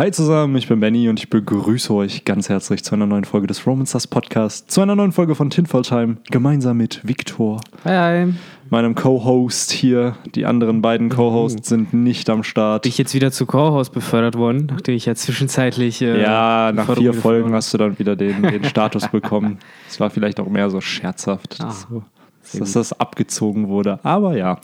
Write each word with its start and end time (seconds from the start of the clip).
Hi 0.00 0.10
zusammen, 0.10 0.56
ich 0.56 0.66
bin 0.66 0.80
Benny 0.80 1.10
und 1.10 1.20
ich 1.20 1.28
begrüße 1.28 1.92
euch 1.92 2.24
ganz 2.24 2.48
herzlich 2.48 2.82
zu 2.82 2.94
einer 2.94 3.04
neuen 3.04 3.24
Folge 3.24 3.46
des 3.46 3.66
Romancers 3.66 4.06
Podcast, 4.06 4.70
zu 4.70 4.80
einer 4.80 4.96
neuen 4.96 5.12
Folge 5.12 5.34
von 5.34 5.50
Tinfoil 5.50 5.82
Time, 5.82 6.16
gemeinsam 6.30 6.78
mit 6.78 7.06
Viktor, 7.06 7.60
Hi, 7.84 8.24
hi. 8.24 8.34
meinem 8.70 8.94
Co-Host 8.94 9.70
hier. 9.70 10.16
Die 10.34 10.46
anderen 10.46 10.80
beiden 10.80 11.10
Co-Hosts 11.10 11.68
sind 11.68 11.92
nicht 11.92 12.30
am 12.30 12.44
Start. 12.44 12.84
Bin 12.84 12.88
ich 12.88 12.96
jetzt 12.96 13.12
wieder 13.12 13.30
zu 13.30 13.44
Co-Host 13.44 13.92
befördert 13.92 14.38
worden, 14.38 14.68
nachdem 14.70 14.94
ich 14.94 15.04
ja 15.04 15.14
zwischenzeitlich. 15.14 16.00
Äh, 16.00 16.22
ja, 16.22 16.72
nach 16.74 16.96
vier 16.96 17.12
Folgen 17.12 17.40
geflogen. 17.40 17.54
hast 17.54 17.74
du 17.74 17.76
dann 17.76 17.98
wieder 17.98 18.16
den, 18.16 18.40
den 18.40 18.64
Status 18.70 19.06
bekommen. 19.08 19.58
Es 19.86 20.00
war 20.00 20.08
vielleicht 20.08 20.40
auch 20.40 20.48
mehr 20.48 20.70
so 20.70 20.80
scherzhaft, 20.80 21.58
Ah, 21.60 21.64
dass, 21.66 21.82
so, 21.82 22.02
dass 22.58 22.72
das 22.72 22.98
abgezogen 22.98 23.68
wurde. 23.68 24.00
Aber 24.02 24.34
ja. 24.34 24.60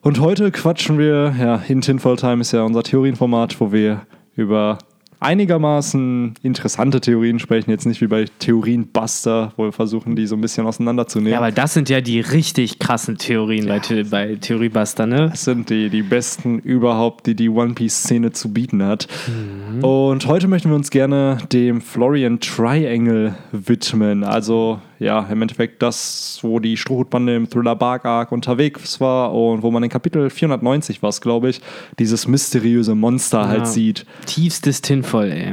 Und 0.00 0.20
heute 0.20 0.50
quatschen 0.50 0.96
wir, 0.96 1.34
ja, 1.38 1.56
in 1.68 1.82
Tinfoil 1.82 2.16
Time 2.16 2.40
ist 2.40 2.52
ja 2.52 2.62
unser 2.62 2.82
Theorienformat, 2.82 3.60
wo 3.60 3.70
wir 3.70 4.06
über 4.36 4.78
einigermaßen 5.20 6.34
interessante 6.42 7.00
Theorien 7.00 7.38
sprechen. 7.38 7.70
Jetzt 7.70 7.86
nicht 7.86 8.00
wie 8.02 8.06
bei 8.08 8.26
Theorienbuster, 8.40 9.52
wo 9.56 9.64
wir 9.64 9.72
versuchen, 9.72 10.16
die 10.16 10.26
so 10.26 10.36
ein 10.36 10.42
bisschen 10.42 10.66
auseinanderzunehmen. 10.66 11.32
Ja, 11.32 11.40
weil 11.40 11.52
das 11.52 11.72
sind 11.72 11.88
ja 11.88 12.02
die 12.02 12.20
richtig 12.20 12.78
krassen 12.78 13.16
Theorien 13.16 13.66
bei, 13.66 13.80
The- 13.80 14.02
bei 14.02 14.34
Theoriebuster, 14.34 15.06
ne? 15.06 15.28
Das 15.30 15.44
sind 15.44 15.70
die, 15.70 15.88
die 15.88 16.02
besten 16.02 16.58
überhaupt, 16.58 17.26
die 17.26 17.34
die 17.34 17.48
One 17.48 17.72
Piece-Szene 17.72 18.32
zu 18.32 18.52
bieten 18.52 18.82
hat. 18.82 19.08
Mhm. 19.26 19.82
Und 19.82 20.26
heute 20.26 20.46
möchten 20.46 20.68
wir 20.68 20.76
uns 20.76 20.90
gerne 20.90 21.38
dem 21.52 21.80
Florian 21.80 22.40
Triangle 22.40 23.34
widmen. 23.52 24.24
Also, 24.24 24.80
ja, 24.98 25.20
im 25.30 25.42
Endeffekt 25.42 25.82
das, 25.82 26.38
wo 26.42 26.58
die 26.60 26.76
Strohhutbande 26.76 27.34
im 27.36 27.48
Thriller 27.50 27.76
Bark 27.76 28.04
Arc 28.04 28.32
unterwegs 28.32 29.00
war 29.00 29.32
und 29.34 29.62
wo 29.62 29.70
man 29.70 29.82
in 29.82 29.90
Kapitel 29.90 30.30
490 30.30 31.02
war, 31.02 31.10
glaube 31.20 31.48
ich, 31.50 31.60
dieses 31.98 32.26
mysteriöse 32.28 32.94
Monster 32.94 33.48
halt 33.48 33.60
Ja. 33.60 33.66
sieht. 33.66 34.06
Tiefstes 34.26 34.82
Tinvoll, 34.82 35.30
ey. 35.32 35.52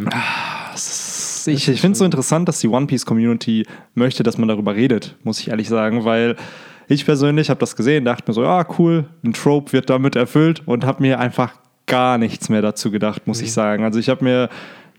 Ich, 1.47 1.67
ich 1.67 1.81
finde 1.81 1.93
es 1.93 1.99
so 1.99 2.05
interessant, 2.05 2.47
dass 2.47 2.59
die 2.59 2.67
One 2.67 2.85
Piece 2.85 3.05
Community 3.05 3.65
möchte, 3.95 4.23
dass 4.23 4.37
man 4.37 4.47
darüber 4.47 4.75
redet, 4.75 5.15
muss 5.23 5.39
ich 5.39 5.49
ehrlich 5.49 5.69
sagen, 5.69 6.05
weil 6.05 6.35
ich 6.87 7.05
persönlich 7.05 7.49
habe 7.49 7.59
das 7.59 7.75
gesehen, 7.75 8.05
dachte 8.05 8.25
mir 8.27 8.33
so, 8.33 8.43
ja, 8.43 8.65
cool, 8.77 9.05
ein 9.23 9.33
Trope 9.33 9.73
wird 9.73 9.89
damit 9.89 10.15
erfüllt 10.15 10.61
und 10.67 10.85
habe 10.85 11.01
mir 11.01 11.19
einfach 11.19 11.53
gar 11.87 12.17
nichts 12.17 12.49
mehr 12.49 12.61
dazu 12.61 12.91
gedacht, 12.91 13.27
muss 13.27 13.41
ich 13.41 13.51
sagen. 13.53 13.83
Also 13.83 13.97
ich 13.99 14.07
habe 14.09 14.23
mir 14.23 14.49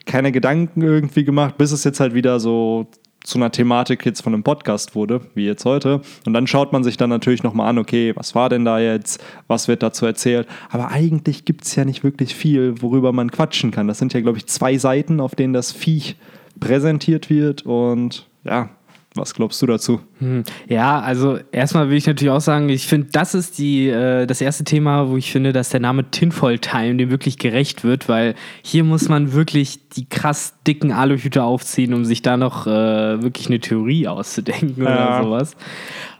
keine 0.04 0.32
Gedanken 0.32 0.82
irgendwie 0.82 1.24
gemacht, 1.24 1.56
bis 1.58 1.70
es 1.70 1.84
jetzt 1.84 2.00
halt 2.00 2.12
wieder 2.12 2.40
so 2.40 2.88
zu 3.24 3.38
einer 3.38 3.52
Thematik 3.52 4.04
jetzt 4.04 4.22
von 4.22 4.34
einem 4.34 4.42
Podcast 4.42 4.94
wurde, 4.94 5.20
wie 5.34 5.46
jetzt 5.46 5.64
heute. 5.64 6.00
Und 6.26 6.32
dann 6.32 6.46
schaut 6.46 6.72
man 6.72 6.84
sich 6.84 6.96
dann 6.96 7.10
natürlich 7.10 7.42
nochmal 7.42 7.68
an, 7.68 7.78
okay, 7.78 8.12
was 8.16 8.34
war 8.34 8.48
denn 8.48 8.64
da 8.64 8.78
jetzt, 8.78 9.22
was 9.46 9.68
wird 9.68 9.82
dazu 9.82 10.06
erzählt. 10.06 10.46
Aber 10.70 10.90
eigentlich 10.90 11.44
gibt 11.44 11.64
es 11.64 11.76
ja 11.76 11.84
nicht 11.84 12.04
wirklich 12.04 12.34
viel, 12.34 12.80
worüber 12.82 13.12
man 13.12 13.30
quatschen 13.30 13.70
kann. 13.70 13.88
Das 13.88 13.98
sind 13.98 14.12
ja, 14.12 14.20
glaube 14.20 14.38
ich, 14.38 14.46
zwei 14.46 14.78
Seiten, 14.78 15.20
auf 15.20 15.34
denen 15.34 15.52
das 15.52 15.72
Viech 15.72 16.16
präsentiert 16.58 17.30
wird. 17.30 17.62
Und 17.62 18.26
ja, 18.44 18.70
was 19.14 19.34
glaubst 19.34 19.60
du 19.60 19.66
dazu? 19.66 20.00
Hm. 20.20 20.42
Ja, 20.68 21.00
also 21.00 21.38
erstmal 21.52 21.90
will 21.90 21.96
ich 21.96 22.06
natürlich 22.06 22.32
auch 22.32 22.40
sagen, 22.40 22.68
ich 22.68 22.86
finde, 22.86 23.08
das 23.12 23.34
ist 23.34 23.58
die, 23.58 23.88
äh, 23.88 24.26
das 24.26 24.40
erste 24.40 24.64
Thema, 24.64 25.08
wo 25.08 25.16
ich 25.16 25.30
finde, 25.30 25.52
dass 25.52 25.68
der 25.68 25.80
Name 25.80 26.10
Tinfoil 26.10 26.58
Time 26.58 26.96
dem 26.96 27.10
wirklich 27.10 27.38
gerecht 27.38 27.84
wird, 27.84 28.08
weil 28.08 28.34
hier 28.62 28.84
muss 28.84 29.08
man 29.08 29.32
wirklich 29.32 29.88
die 29.90 30.08
krass 30.08 30.54
dicken 30.66 30.92
Aluhüte 30.92 31.42
aufziehen, 31.42 31.92
um 31.92 32.04
sich 32.04 32.22
da 32.22 32.36
noch 32.36 32.66
äh, 32.66 32.70
wirklich 33.22 33.48
eine 33.48 33.60
Theorie 33.60 34.08
auszudenken 34.08 34.82
Ja. 34.84 35.18
oder 35.20 35.24
sowas. 35.24 35.56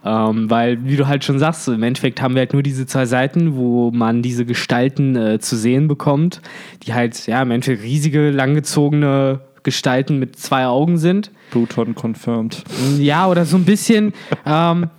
Ähm, 0.04 0.50
weil, 0.50 0.84
wie 0.84 0.96
du 0.96 1.06
halt 1.06 1.24
schon 1.24 1.38
sagst, 1.38 1.68
im 1.68 1.82
Endeffekt 1.82 2.20
haben 2.20 2.34
wir 2.34 2.40
halt 2.40 2.52
nur 2.52 2.62
diese 2.62 2.86
zwei 2.86 3.06
Seiten, 3.06 3.56
wo 3.56 3.90
man 3.92 4.20
diese 4.20 4.44
Gestalten 4.44 5.16
äh, 5.16 5.38
zu 5.38 5.56
sehen 5.56 5.88
bekommt, 5.88 6.42
die 6.82 6.92
halt, 6.92 7.27
ja, 7.27 7.40
im 7.40 7.50
Endeffekt 7.52 7.82
riesige, 7.82 8.30
langgezogene 8.30 9.40
Gestalten 9.62 10.18
mit 10.18 10.36
zwei 10.36 10.66
Augen 10.66 10.98
sind. 10.98 11.30
Pluton 11.50 11.94
confirmed. 11.94 12.62
Ja, 12.98 13.28
oder 13.28 13.44
so 13.44 13.56
ein 13.56 13.64
bisschen. 13.64 14.12
ähm, 14.46 14.91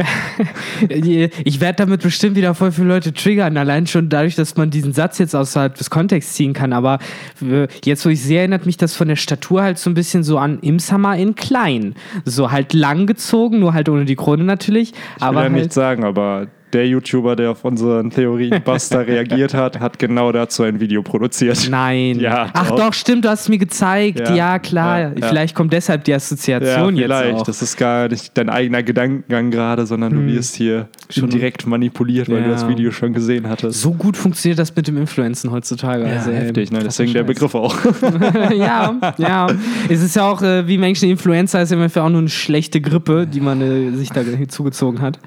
ich 0.88 1.60
werde 1.60 1.76
damit 1.76 2.02
bestimmt 2.02 2.36
wieder 2.36 2.54
voll 2.54 2.72
viele 2.72 2.88
Leute 2.88 3.12
triggern, 3.12 3.56
allein 3.56 3.86
schon 3.86 4.08
dadurch, 4.08 4.34
dass 4.34 4.56
man 4.56 4.70
diesen 4.70 4.92
Satz 4.92 5.18
jetzt 5.18 5.34
außerhalb 5.34 5.74
des 5.74 5.90
Kontexts 5.90 6.34
ziehen 6.34 6.52
kann. 6.52 6.72
Aber 6.72 6.98
äh, 7.42 7.68
jetzt, 7.84 8.04
wo 8.04 8.08
ich 8.08 8.22
sehe, 8.22 8.38
erinnert 8.38 8.66
mich 8.66 8.76
das 8.76 8.94
von 8.94 9.08
der 9.08 9.16
Statur 9.16 9.62
halt 9.62 9.78
so 9.78 9.90
ein 9.90 9.94
bisschen 9.94 10.22
so 10.22 10.38
an 10.38 10.60
Imsama 10.60 11.14
in 11.14 11.34
klein. 11.34 11.94
So 12.24 12.50
halt 12.50 12.72
lang 12.72 13.06
gezogen, 13.06 13.58
nur 13.58 13.74
halt 13.74 13.88
ohne 13.88 14.04
die 14.04 14.16
Krone 14.16 14.44
natürlich. 14.44 14.92
Ich 14.92 14.96
will 14.96 15.28
aber 15.28 15.36
ja 15.38 15.42
halt, 15.44 15.52
nichts 15.52 15.74
sagen, 15.74 16.04
aber 16.04 16.46
der 16.72 16.86
YouTuber, 16.86 17.36
der 17.36 17.50
auf 17.50 17.64
unseren 17.64 18.10
Theorienbuster 18.10 19.06
reagiert 19.06 19.54
hat, 19.54 19.80
hat 19.80 19.98
genau 19.98 20.32
dazu 20.32 20.62
ein 20.62 20.80
Video 20.80 21.02
produziert. 21.02 21.68
Nein. 21.70 22.18
Ja, 22.20 22.50
Ach 22.52 22.68
doch. 22.70 22.76
doch, 22.76 22.92
stimmt, 22.94 23.24
du 23.24 23.28
hast 23.28 23.42
es 23.42 23.48
mir 23.48 23.58
gezeigt. 23.58 24.20
Ja, 24.20 24.34
Ja, 24.34 24.58
klar. 24.58 25.00
ja. 25.16 25.28
Vielleicht 25.28 25.54
kommt 25.54 25.72
deshalb 25.72 26.04
die 26.04 26.14
Assoziation 26.14 26.94
Ja, 26.96 27.02
jetzt 27.02 27.10
vielleicht. 27.18 27.34
auch. 27.36 27.42
Das 27.42 27.62
ist 27.62 27.76
gar 27.76 28.08
nicht 28.08 28.36
dein 28.36 28.48
eigener 28.48 28.82
Gedankengang 28.82 29.50
gerade, 29.50 29.86
sondern 29.86 30.12
du 30.12 30.26
wirst 30.32 30.56
hier 30.56 30.88
schon 31.08 31.28
direkt 31.30 31.66
manipuliert, 31.66 32.28
weil 32.28 32.42
du 32.44 32.50
das 32.50 32.66
Video 32.68 32.90
schon 32.90 33.12
gesehen 33.12 33.48
hattest. 33.48 33.80
so 33.80 33.92
gut 33.92 34.16
funktioniert 34.16 34.58
das 34.58 34.74
mit 34.74 34.86
dem 34.86 34.96
Influenzen 34.96 35.50
heutzutage. 35.50 36.04
ja, 36.04 36.16
also, 36.16 36.30
heftig, 36.30 36.70
ne? 36.70 36.80
deswegen 36.84 37.12
der 37.12 37.22
Scheiß. 37.22 37.26
Begriff 37.28 37.54
auch. 37.54 37.76
ja, 38.54 38.94
ja. 39.18 39.46
Es 39.88 40.02
ist 40.02 40.16
ja 40.16 40.28
auch, 40.28 40.42
äh, 40.42 40.66
wie 40.66 40.78
Menschen 40.78 41.08
Influenza 41.10 41.60
ist 41.60 41.70
ja 41.70 41.76
immer 41.76 41.86
auch 42.04 42.08
nur 42.08 42.20
eine 42.20 42.28
schlechte 42.28 42.80
Grippe, 42.80 43.26
die 43.26 43.40
man 43.40 43.60
äh, 43.60 43.96
sich 43.96 44.10
da 44.10 44.22
zugezogen 44.48 45.00
hat. 45.00 45.18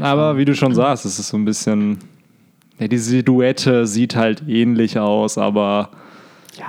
Aber 0.00 0.36
wie 0.36 0.44
du 0.44 0.54
schon 0.54 0.74
sagst, 0.74 1.04
es 1.04 1.18
ist 1.18 1.28
so 1.28 1.36
ein 1.36 1.44
bisschen. 1.44 1.98
Ja, 2.78 2.86
die 2.86 2.98
Silhouette 2.98 3.86
sieht 3.86 4.14
halt 4.14 4.44
ähnlich 4.46 4.98
aus, 4.98 5.36
aber 5.36 5.90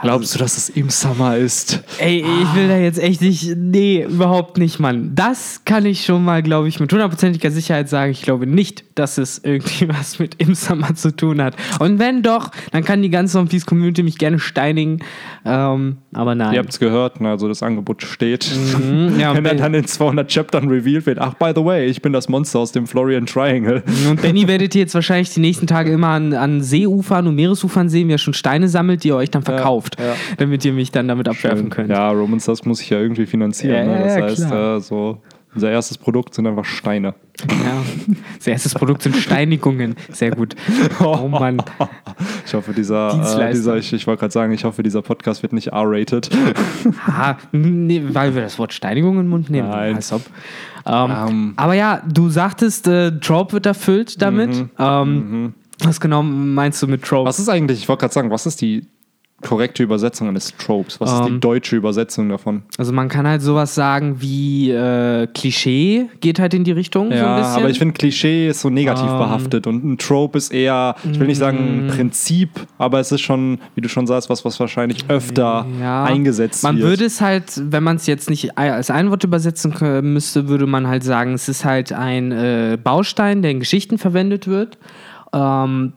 glaubst 0.02 0.36
du, 0.36 0.40
dass 0.40 0.58
es 0.58 0.70
im 0.70 0.90
Summer 0.90 1.38
ist? 1.38 1.84
Ey, 2.00 2.20
ich 2.20 2.56
will 2.56 2.68
da 2.68 2.78
jetzt 2.78 3.00
echt 3.00 3.22
nicht. 3.22 3.56
Nee, 3.58 4.06
überhaupt 4.10 4.58
nicht, 4.58 4.80
Mann. 4.80 5.12
Das 5.16 5.62
kann 5.66 5.86
ich 5.86 6.06
schon 6.06 6.24
mal, 6.24 6.44
glaube 6.44 6.68
ich, 6.68 6.80
mit 6.80 6.92
hundertprozentiger 6.92 7.52
Sicherheit 7.52 7.90
sagen. 7.90 8.12
Ich 8.12 8.22
glaube 8.22 8.48
nicht, 8.48 8.84
dass 8.96 9.18
es 9.18 9.40
irgendwie 9.44 9.90
was 9.90 10.20
mit 10.20 10.36
Im 10.36 10.56
Summer 10.56 10.96
zu 10.96 11.16
tun 11.16 11.42
hat. 11.42 11.56
Und 11.80 12.00
wenn 12.00 12.22
doch, 12.22 12.52
dann 12.72 12.84
kann 12.84 13.02
die 13.02 13.10
ganze 13.10 13.38
One 13.38 13.48
Piece 13.48 13.66
Community 13.66 14.04
mich 14.04 14.18
gerne 14.18 14.40
steinigen. 14.40 15.00
Ähm, 15.46 15.98
aber 16.14 16.36
nein. 16.36 16.54
Ihr 16.54 16.60
habt 16.60 16.70
es 16.70 16.80
gehört, 16.80 17.22
ne? 17.22 17.30
also 17.30 17.48
das 17.48 17.64
Angebot 17.64 18.04
steht. 18.04 18.50
Mhm, 18.78 19.20
ja, 19.20 19.34
Wenn 19.40 19.46
er 19.46 19.56
dann 19.56 19.74
in 19.74 19.86
200 19.86 20.32
Chaptern 20.32 20.68
revealed 20.68 21.06
wird, 21.06 21.20
ach, 21.20 21.34
by 21.36 21.52
the 21.56 21.64
way, 21.64 21.86
ich 21.86 22.02
bin 22.02 22.14
das 22.14 22.30
Monster 22.30 22.60
aus 22.60 22.72
dem 22.72 22.88
Florian 22.88 23.26
Triangle. 23.26 23.84
und 24.10 24.22
Benny 24.22 24.48
werdet 24.48 24.76
ihr 24.76 24.82
jetzt 24.82 24.96
wahrscheinlich 24.96 25.34
die 25.34 25.40
nächsten 25.40 25.68
Tage 25.68 25.92
immer 25.92 26.10
an, 26.10 26.34
an 26.34 26.62
Seeufern 26.62 27.28
und 27.28 27.36
Meeresufern 27.36 27.90
sehen, 27.90 28.08
wie 28.08 28.14
er 28.14 28.18
schon 28.18 28.34
Steine 28.34 28.68
sammelt, 28.68 29.04
die 29.04 29.10
ihr 29.10 29.16
euch 29.16 29.32
dann 29.32 29.44
verkauft, 29.44 29.79
ja. 29.79 29.79
Damit 30.38 30.66
ihr 30.66 30.74
mich 30.74 30.92
dann 30.92 31.08
damit 31.08 31.28
abwerfen 31.28 31.70
könnt. 31.70 31.90
Ja, 31.90 32.10
Romans, 32.12 32.46
das 32.46 32.66
muss 32.66 32.82
ich 32.82 32.90
ja 32.90 33.00
irgendwie 33.00 33.26
finanzieren. 33.26 33.90
Ja, 33.90 33.98
ne? 33.98 34.04
Das 34.04 34.16
ja, 34.18 34.24
heißt, 34.24 34.52
äh, 34.52 34.80
so, 34.80 35.22
unser 35.56 35.72
erstes 35.72 35.98
Produkt 35.98 36.36
sind 36.36 36.46
einfach 36.46 36.66
Steine. 36.66 37.16
Ja. 37.48 37.84
Das 38.38 38.48
erste 38.48 38.70
Produkt 38.78 39.02
sind 39.02 39.16
Steinigungen. 39.16 39.96
Sehr 40.12 40.32
gut. 40.32 40.56
Oh 41.00 41.28
Mann. 41.28 41.62
Ich 42.46 42.56
hoffe, 42.56 42.74
dieser, 42.74 43.40
äh, 43.40 43.52
dieser 43.52 43.78
ich, 43.78 43.94
ich 43.94 44.08
wollte 44.08 44.22
gerade 44.22 44.34
sagen, 44.34 44.52
ich 44.52 44.64
hoffe, 44.64 44.82
dieser 44.82 45.04
Podcast 45.04 45.44
wird 45.44 45.54
nicht 45.54 45.68
R-rated. 45.68 46.32
Ah, 47.06 47.36
nee, 47.52 48.02
weil 48.12 48.34
wir 48.34 48.42
das 48.42 48.58
Wort 48.58 48.74
Steinigung 48.74 49.14
in 49.18 49.26
den 49.26 49.28
Mund 49.28 49.52
nehmen. 49.52 49.70
Nein. 49.70 49.96
Als 49.96 50.12
ob. 50.12 50.24
Ähm, 50.88 51.12
Ähm. 51.12 51.54
aber 51.58 51.76
ja, 51.76 52.02
du 52.12 52.30
sagtest, 52.30 52.88
äh, 52.88 53.12
Trope 53.20 53.54
wird 53.54 53.68
erfüllt 53.68 54.20
damit. 54.22 54.50
Mhm. 54.56 54.70
Ähm, 54.80 55.54
Was 55.84 56.02
genau 56.02 56.24
meinst 56.24 56.82
du 56.82 56.88
mit 56.88 57.04
Trope? 57.04 57.30
Was 57.30 57.38
ist 57.38 57.50
eigentlich, 57.50 57.80
ich 57.80 57.88
wollte 57.88 58.02
gerade 58.02 58.14
sagen, 58.16 58.32
was 58.32 58.48
ist 58.48 58.62
die 58.62 58.88
korrekte 59.42 59.84
Übersetzung 59.84 60.28
eines 60.28 60.56
Tropes? 60.58 61.00
Was 61.00 61.14
ist 61.14 61.24
die 61.26 61.30
Ähm. 61.32 61.40
deutsche 61.40 61.76
Übersetzung 61.76 62.30
davon? 62.30 62.64
Also 62.78 62.92
man 62.92 63.08
kann 63.10 63.26
halt 63.28 63.42
sowas 63.42 63.74
sagen 63.76 64.22
wie 64.22 64.72
äh, 64.72 65.28
Klischee 65.28 66.08
geht 66.20 66.40
halt 66.40 66.54
in 66.54 66.64
die 66.64 66.72
Richtung 66.72 67.08
so 67.10 67.16
Ja, 67.16 67.38
bisschen. 67.38 67.56
aber 67.56 67.70
ich 67.70 67.78
finde, 67.80 67.94
Klischee 67.94 68.50
ist 68.50 68.62
so 68.62 68.70
negativ 68.70 69.12
Ähm. 69.12 69.18
behaftet 69.18 69.68
und 69.68 69.84
ein 69.86 69.98
Trope 69.98 70.38
ist 70.38 70.52
eher, 70.54 70.96
ich 71.10 71.20
will 71.20 71.28
nicht 71.28 71.38
sagen 71.38 71.80
ein 71.80 71.88
Prinzip, 71.88 72.50
aber 72.78 73.00
es 73.00 73.12
ist 73.12 73.22
schon, 73.22 73.60
wie 73.76 73.82
du 73.82 73.90
schon 73.90 74.08
sagst, 74.08 74.30
was, 74.30 74.44
was 74.46 74.60
wahrscheinlich 74.60 75.06
öfter 75.10 75.66
Ja. 75.80 76.04
eingesetzt 76.04 76.64
Man 76.64 76.78
wird. 76.78 76.88
würde 76.90 77.06
es 77.06 77.22
halt, 77.22 77.62
wenn 77.72 77.84
man 77.84 77.96
es 77.96 78.08
jetzt 78.08 78.30
nicht 78.30 78.58
als 78.58 78.90
ein 78.92 79.10
Wort 79.10 79.24
übersetzen 79.24 79.74
müsste, 80.14 80.48
würde 80.50 80.68
man 80.68 80.88
halt 80.88 81.04
sagen, 81.04 81.34
es 81.34 81.48
ist 81.50 81.66
halt 81.66 81.94
ein 81.94 82.32
äh, 82.32 82.78
Baustein, 82.84 83.42
der 83.42 83.52
in 83.52 83.60
Geschichten 83.60 83.98
verwendet 83.98 84.48
wird, 84.48 84.78
ähm, 85.34 85.94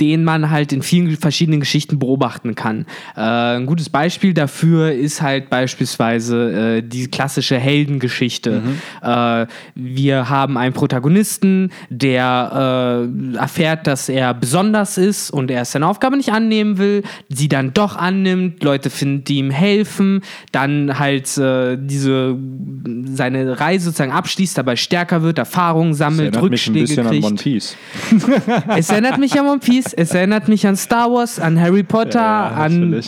den 0.00 0.24
man 0.24 0.50
halt 0.50 0.72
in 0.72 0.82
vielen 0.82 1.16
verschiedenen 1.16 1.60
Geschichten 1.60 1.98
beobachten 1.98 2.54
kann. 2.54 2.86
Äh, 3.16 3.20
ein 3.20 3.66
gutes 3.66 3.90
Beispiel 3.90 4.34
dafür 4.34 4.92
ist 4.92 5.22
halt 5.22 5.50
beispielsweise 5.50 6.78
äh, 6.78 6.82
die 6.82 7.08
klassische 7.08 7.58
Heldengeschichte. 7.58 8.62
Äh, 9.02 9.46
wir 9.74 10.28
haben 10.28 10.56
einen 10.56 10.72
Protagonisten, 10.72 11.70
der 11.88 13.08
äh, 13.34 13.36
erfährt, 13.36 13.86
dass 13.86 14.08
er 14.08 14.34
besonders 14.34 14.98
ist 14.98 15.30
und 15.30 15.50
er 15.50 15.64
seine 15.64 15.86
Aufgabe 15.86 16.16
nicht 16.16 16.32
annehmen 16.32 16.78
will, 16.78 17.02
sie 17.28 17.48
dann 17.48 17.72
doch 17.74 17.96
annimmt, 17.96 18.62
Leute 18.62 18.90
finden, 18.90 19.24
die 19.24 19.38
ihm 19.38 19.50
helfen, 19.50 20.22
dann 20.52 20.98
halt 20.98 21.36
äh, 21.38 21.76
diese 21.78 22.36
seine 23.04 23.60
Reise 23.60 23.86
sozusagen 23.86 24.12
abschließt, 24.12 24.56
dabei 24.56 24.76
stärker 24.76 25.22
wird, 25.22 25.38
Erfahrungen 25.38 25.94
sammelt, 25.94 26.34
erinnert 26.34 26.50
mich 26.50 26.66
ein 26.66 26.74
Rückschläge 26.74 26.86
bisschen 26.86 27.06
kriegt. 27.06 27.24
an 27.24 27.30
One 27.30 27.42
Piece. 27.42 27.76
Es 28.76 28.90
erinnert 28.90 29.18
mich 29.18 29.38
an 29.38 29.46
One 29.46 29.58
Piece, 29.58 29.89
es, 29.92 30.10
es 30.10 30.14
erinnert 30.14 30.48
mich 30.48 30.66
an 30.66 30.76
Star 30.76 31.10
Wars, 31.10 31.38
an 31.38 31.60
Harry 31.60 31.82
Potter, 31.82 32.20
Ja, 32.20 32.48
an 32.48 33.02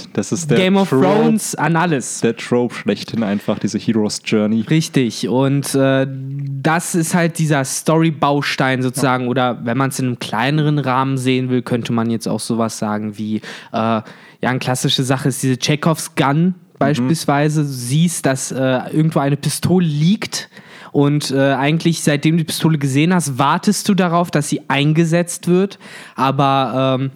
Game 0.49 0.77
of 0.77 0.89
Trope. 0.89 1.05
Thrones, 1.05 1.55
an 1.55 1.77
alles. 1.77 2.21
Der 2.21 2.37
Trope 2.37 2.75
schlechthin 2.75 3.23
einfach, 3.23 3.59
diese 3.59 3.79
Hero's 3.79 4.21
Journey. 4.25 4.63
Richtig. 4.63 5.29
Und 5.29 5.75
äh, 5.75 6.07
das 6.09 6.95
ist 6.95 7.15
halt 7.15 7.39
dieser 7.39 7.65
Story-Baustein 7.65 8.83
sozusagen. 8.83 9.29
Oder 9.29 9.65
wenn 9.65 9.77
man 9.77 9.91
es 9.91 9.99
in 9.99 10.07
einem 10.07 10.19
kleineren 10.19 10.79
Rahmen 10.79 11.19
sehen 11.19 11.51
will, 11.51 11.63
könnte 11.63 11.93
man 11.93 12.11
jetzt 12.11 12.29
auch 12.29 12.41
sowas 12.41 12.79
sagen 12.79 13.19
wie, 13.19 13.37
äh, 13.37 13.41
ja, 13.73 14.05
eine 14.43 14.59
klassische 14.59 15.05
Sache 15.05 15.29
ist 15.29 15.43
diese 15.43 15.57
Chekhovs 15.57 16.15
Gun 16.15 16.55
beispielsweise. 16.79 17.63
Du 17.63 17.69
siehst, 17.69 18.27
dass 18.27 18.51
äh, 18.51 18.81
irgendwo 18.91 19.21
eine 19.21 19.37
Pistole 19.37 19.87
liegt. 19.87 20.49
Und 20.93 21.31
äh, 21.31 21.55
eigentlich, 21.55 22.03
seitdem 22.03 22.37
du 22.37 22.39
die 22.39 22.45
Pistole 22.45 22.79
gesehen 22.79 23.15
hast, 23.15 23.39
wartest 23.39 23.89
du 23.89 23.95
darauf, 23.95 24.31
dass 24.31 24.49
sie 24.49 24.61
eingesetzt 24.69 25.49
wird. 25.49 25.79
Aber 26.17 26.99
ähm, 27.01 27.11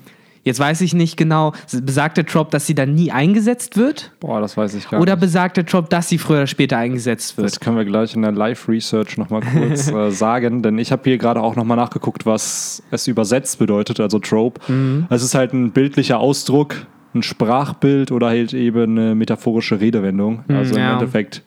jetzt 0.45 0.59
weiß 0.59 0.81
ich 0.81 0.95
nicht 0.95 1.19
genau, 1.19 1.53
besagt 1.83 2.17
der 2.17 2.25
Trop, 2.25 2.51
dass 2.51 2.67
sie 2.67 2.75
dann 2.75 2.95
nie 2.95 3.13
eingesetzt 3.13 3.77
wird? 3.77 4.13
Boah, 4.19 4.41
das 4.41 4.57
weiß 4.57 4.75
ich 4.75 4.89
gar 4.89 5.01
Oder 5.01 5.17
nicht. 5.17 5.21
besagt 5.21 5.59
der 5.59 5.67
Trop, 5.67 5.91
dass 5.91 6.09
sie 6.09 6.17
früher 6.17 6.39
oder 6.39 6.47
später 6.47 6.79
eingesetzt 6.79 7.37
wird? 7.37 7.47
Das 7.47 7.61
können 7.61 7.77
wir 7.77 7.85
gleich 7.85 8.15
in 8.15 8.23
der 8.23 8.33
Live-Research 8.33 9.19
nochmal 9.19 9.43
kurz 9.43 9.89
äh, 9.93 10.11
sagen, 10.11 10.63
denn 10.63 10.79
ich 10.79 10.91
habe 10.91 11.03
hier 11.05 11.19
gerade 11.19 11.43
auch 11.43 11.55
nochmal 11.55 11.77
nachgeguckt, 11.77 12.25
was 12.25 12.83
es 12.91 13.07
übersetzt 13.07 13.59
bedeutet, 13.59 14.01
also 14.01 14.19
Trope. 14.19 14.61
Es 15.11 15.23
ist 15.23 15.35
halt 15.35 15.53
ein 15.53 15.73
bildlicher 15.73 16.19
Ausdruck, 16.19 16.87
ein 17.15 17.23
Sprachbild 17.23 18.11
oder 18.11 18.29
halt 18.29 18.55
eben 18.55 18.99
eine 18.99 19.15
metaphorische 19.15 19.81
Redewendung. 19.81 20.45
Also 20.49 20.77
ja. 20.77 20.89
im 20.89 20.93
Endeffekt 20.95 21.43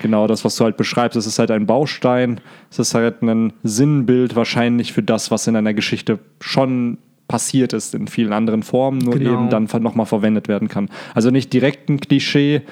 genau 0.00 0.26
das, 0.26 0.44
was 0.44 0.56
du 0.56 0.64
halt 0.64 0.76
beschreibst. 0.76 1.16
Es 1.16 1.26
ist 1.26 1.38
halt 1.38 1.50
ein 1.52 1.66
Baustein, 1.66 2.40
es 2.70 2.78
ist 2.80 2.94
halt 2.94 3.22
ein 3.22 3.52
Sinnbild 3.62 4.34
wahrscheinlich 4.34 4.92
für 4.92 5.02
das, 5.02 5.30
was 5.30 5.46
in 5.46 5.54
einer 5.54 5.74
Geschichte 5.74 6.18
schon 6.40 6.98
passiert 7.28 7.72
ist 7.72 7.94
in 7.94 8.08
vielen 8.08 8.32
anderen 8.32 8.64
Formen, 8.64 8.98
nur 8.98 9.14
Genau. 9.14 9.34
eben 9.34 9.50
dann 9.50 9.68
nochmal 9.82 10.06
verwendet 10.06 10.48
werden 10.48 10.66
kann. 10.66 10.88
Also 11.14 11.30
nicht 11.30 11.52
direkt 11.52 11.88
ein 11.88 12.00
Klischee, 12.00 12.62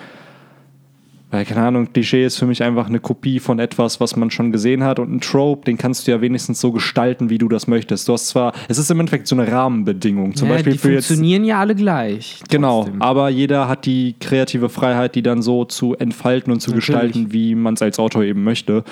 weil, 1.30 1.44
keine 1.44 1.60
Ahnung, 1.60 1.92
Klischee 1.92 2.25
ist 2.25 2.38
für 2.38 2.46
mich 2.46 2.62
einfach 2.62 2.86
eine 2.86 3.00
Kopie 3.00 3.38
von 3.38 3.58
etwas, 3.58 4.00
was 4.00 4.16
man 4.16 4.30
schon 4.30 4.50
gesehen 4.50 4.82
hat. 4.82 4.98
Und 4.98 5.12
ein 5.12 5.20
Trope, 5.20 5.66
den 5.66 5.76
kannst 5.76 6.06
du 6.06 6.10
ja 6.10 6.22
wenigstens 6.22 6.58
so 6.58 6.72
gestalten, 6.72 7.28
wie 7.28 7.36
du 7.36 7.48
das 7.48 7.66
möchtest. 7.66 8.08
Du 8.08 8.14
hast 8.14 8.28
zwar, 8.28 8.54
es 8.69 8.78
ist 8.78 8.90
im 8.90 8.98
Endeffekt 8.98 9.28
so 9.28 9.36
eine 9.36 9.50
Rahmenbedingung. 9.50 10.34
Zum 10.34 10.48
ja, 10.48 10.54
Beispiel 10.54 10.72
die 10.72 10.78
für 10.78 10.92
jetzt. 10.92 11.08
funktionieren 11.08 11.44
ja 11.44 11.60
alle 11.60 11.75
gleich. 11.75 12.40
Genau, 12.48 12.84
trotzdem. 12.84 13.02
aber 13.02 13.28
jeder 13.28 13.69
hat 13.69 13.84
die 13.84 14.14
kreative 14.19 14.70
Freiheit, 14.70 15.16
die 15.16 15.22
dann 15.22 15.42
so 15.42 15.66
zu 15.66 15.94
entfalten 15.96 16.50
und 16.50 16.60
zu 16.60 16.70
Natürlich. 16.70 16.86
gestalten, 16.86 17.32
wie 17.32 17.54
man 17.54 17.75
es 17.75 17.82
als 17.82 17.98
Autor 17.98 18.22
eben 18.22 18.42
möchte. 18.42 18.82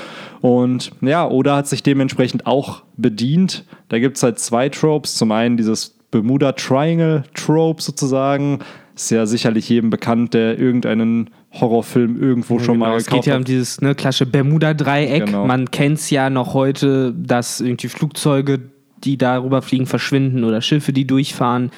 Und 0.43 0.91
ja, 1.01 1.27
Oda 1.27 1.57
hat 1.57 1.69
sich 1.69 1.83
dementsprechend 1.83 2.47
auch 2.47 2.83
bedient. 2.99 3.65
Da 3.89 3.99
gibt 3.99 4.19
es 4.19 4.23
halt 4.23 4.39
zwei 4.39 4.69
Tropes. 4.69 5.15
Zum 5.15 5.33
einen 5.33 5.57
dieses 5.57 5.97
Bermuda 6.11 6.53
Triangle 6.53 7.25
Trope 7.33 7.83
sozusagen. 7.83 8.59
Ist 8.95 9.11
ja 9.11 9.27
sicherlich 9.27 9.69
jedem 9.69 9.91
bekannt, 9.91 10.33
der 10.33 10.59
irgendeinen 10.59 11.31
Horrorfilm 11.61 12.21
irgendwo 12.21 12.59
schon 12.59 12.75
Genau, 12.75 12.91
mal 12.91 12.97
es 12.97 13.07
geht 13.07 13.27
ja 13.27 13.37
um 13.37 13.45
dieses 13.45 13.81
ne, 13.81 13.95
klassische 13.95 14.27
Bermuda-Dreieck. 14.27 15.27
Genau. 15.27 15.47
Man 15.47 15.71
kennt 15.71 15.99
es 15.99 16.11
ja 16.11 16.31
noch 16.31 16.55
heute, 16.55 17.13
dass 17.17 17.61
irgendwie 17.61 17.89
Flugzeuge, 17.89 18.61
die 19.05 19.19
darüber 19.19 19.63
fliegen, 19.63 19.87
verschwinden 19.87 20.45
oder 20.45 20.61
Schiffe, 20.63 20.93
die 20.93 21.07
durchfahren, 21.07 21.71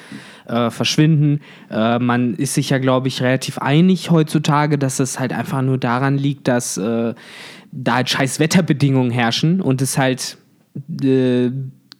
äh, 0.47 0.69
verschwinden. 0.69 1.41
Äh, 1.69 1.99
man 1.99 2.33
ist 2.35 2.55
sich 2.55 2.69
ja, 2.71 2.79
glaube 2.79 3.07
ich, 3.07 3.21
relativ 3.21 3.57
einig 3.59 4.09
heutzutage, 4.11 4.77
dass 4.77 4.99
es 4.99 5.19
halt 5.19 5.33
einfach 5.33 5.61
nur 5.61 5.77
daran 5.77 6.17
liegt, 6.17 6.47
dass 6.47 6.77
äh, 6.77 7.13
da 7.71 7.95
halt 7.95 8.09
scheiß 8.09 8.39
Wetterbedingungen 8.39 9.11
herrschen 9.11 9.61
und 9.61 9.81
es 9.81 9.97
halt 9.97 10.37
äh, 11.03 11.51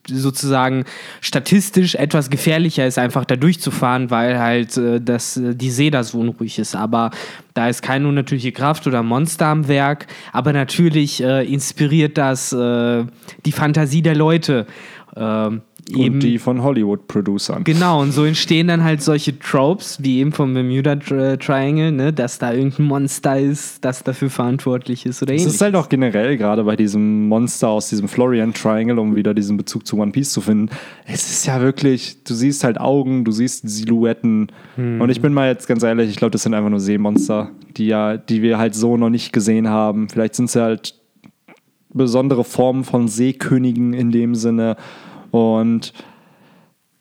sozusagen 0.09 0.85
statistisch 1.21 1.95
etwas 1.95 2.29
gefährlicher 2.29 2.85
ist, 2.85 2.97
einfach 2.97 3.25
da 3.25 3.35
durchzufahren, 3.35 4.11
weil 4.11 4.39
halt 4.39 4.77
äh, 4.77 4.99
das, 5.01 5.37
äh, 5.37 5.55
die 5.55 5.71
See 5.71 5.89
da 5.89 6.03
so 6.03 6.19
unruhig 6.19 6.59
ist. 6.59 6.75
Aber 6.75 7.11
da 7.53 7.69
ist 7.69 7.81
keine 7.81 8.07
unnatürliche 8.07 8.51
Kraft 8.51 8.87
oder 8.87 9.03
Monster 9.03 9.47
am 9.47 9.67
Werk. 9.67 10.07
Aber 10.33 10.53
natürlich 10.53 11.23
äh, 11.23 11.45
inspiriert 11.45 12.17
das 12.17 12.51
äh, 12.51 13.05
die 13.45 13.51
Fantasie 13.51 14.01
der 14.01 14.15
Leute. 14.15 14.67
Ähm, 15.15 15.61
eben 15.95 16.15
Und 16.15 16.19
die 16.23 16.37
von 16.37 16.61
Hollywood-Producern. 16.63 17.63
Genau, 17.63 18.01
und 18.01 18.11
so 18.11 18.25
entstehen 18.25 18.67
dann 18.67 18.83
halt 18.83 19.01
solche 19.01 19.37
Tropes, 19.39 19.97
wie 20.01 20.19
eben 20.19 20.31
vom 20.31 20.53
Bermuda 20.53 20.93
Tri- 20.93 21.37
Triangle, 21.37 21.91
ne, 21.91 22.13
dass 22.13 22.37
da 22.39 22.53
irgendein 22.53 22.85
Monster 22.85 23.39
ist, 23.39 23.83
das 23.85 24.03
dafür 24.03 24.29
verantwortlich 24.29 25.05
ist 25.05 25.21
oder 25.21 25.33
Es 25.33 25.41
ähnliches. 25.41 25.55
ist 25.55 25.61
halt 25.61 25.75
auch 25.75 25.89
generell 25.89 26.37
gerade 26.37 26.63
bei 26.63 26.75
diesem 26.75 27.27
Monster 27.27 27.69
aus 27.69 27.89
diesem 27.89 28.07
Florian 28.07 28.53
Triangle, 28.53 28.99
um 28.99 29.15
wieder 29.15 29.33
diesen 29.33 29.57
Bezug 29.57 29.87
zu 29.87 29.97
One 29.97 30.11
Piece 30.11 30.31
zu 30.31 30.41
finden. 30.41 30.69
Es 31.05 31.29
ist 31.31 31.45
ja 31.45 31.61
wirklich, 31.61 32.23
du 32.23 32.33
siehst 32.33 32.63
halt 32.63 32.79
Augen, 32.79 33.25
du 33.25 33.31
siehst 33.31 33.67
Silhouetten. 33.69 34.51
Und 34.77 35.09
ich 35.09 35.21
bin 35.21 35.33
mal 35.33 35.47
jetzt 35.49 35.67
ganz 35.67 35.83
ehrlich, 35.83 36.09
ich 36.09 36.15
glaube, 36.15 36.31
das 36.31 36.43
sind 36.43 36.53
einfach 36.53 36.69
nur 36.69 36.79
Seemonster, 36.79 37.51
die 37.75 37.87
ja, 37.87 38.15
die 38.17 38.41
wir 38.41 38.57
halt 38.57 38.75
so 38.75 38.95
noch 38.97 39.09
nicht 39.09 39.33
gesehen 39.33 39.67
haben. 39.67 40.07
Vielleicht 40.09 40.35
sind 40.35 40.49
sie 40.49 40.61
halt 40.61 40.95
besondere 41.93 42.43
Formen 42.43 42.83
von 42.83 43.07
Seekönigen 43.07 43.93
in 43.93 44.11
dem 44.11 44.35
Sinne. 44.35 44.77
Und 45.31 45.93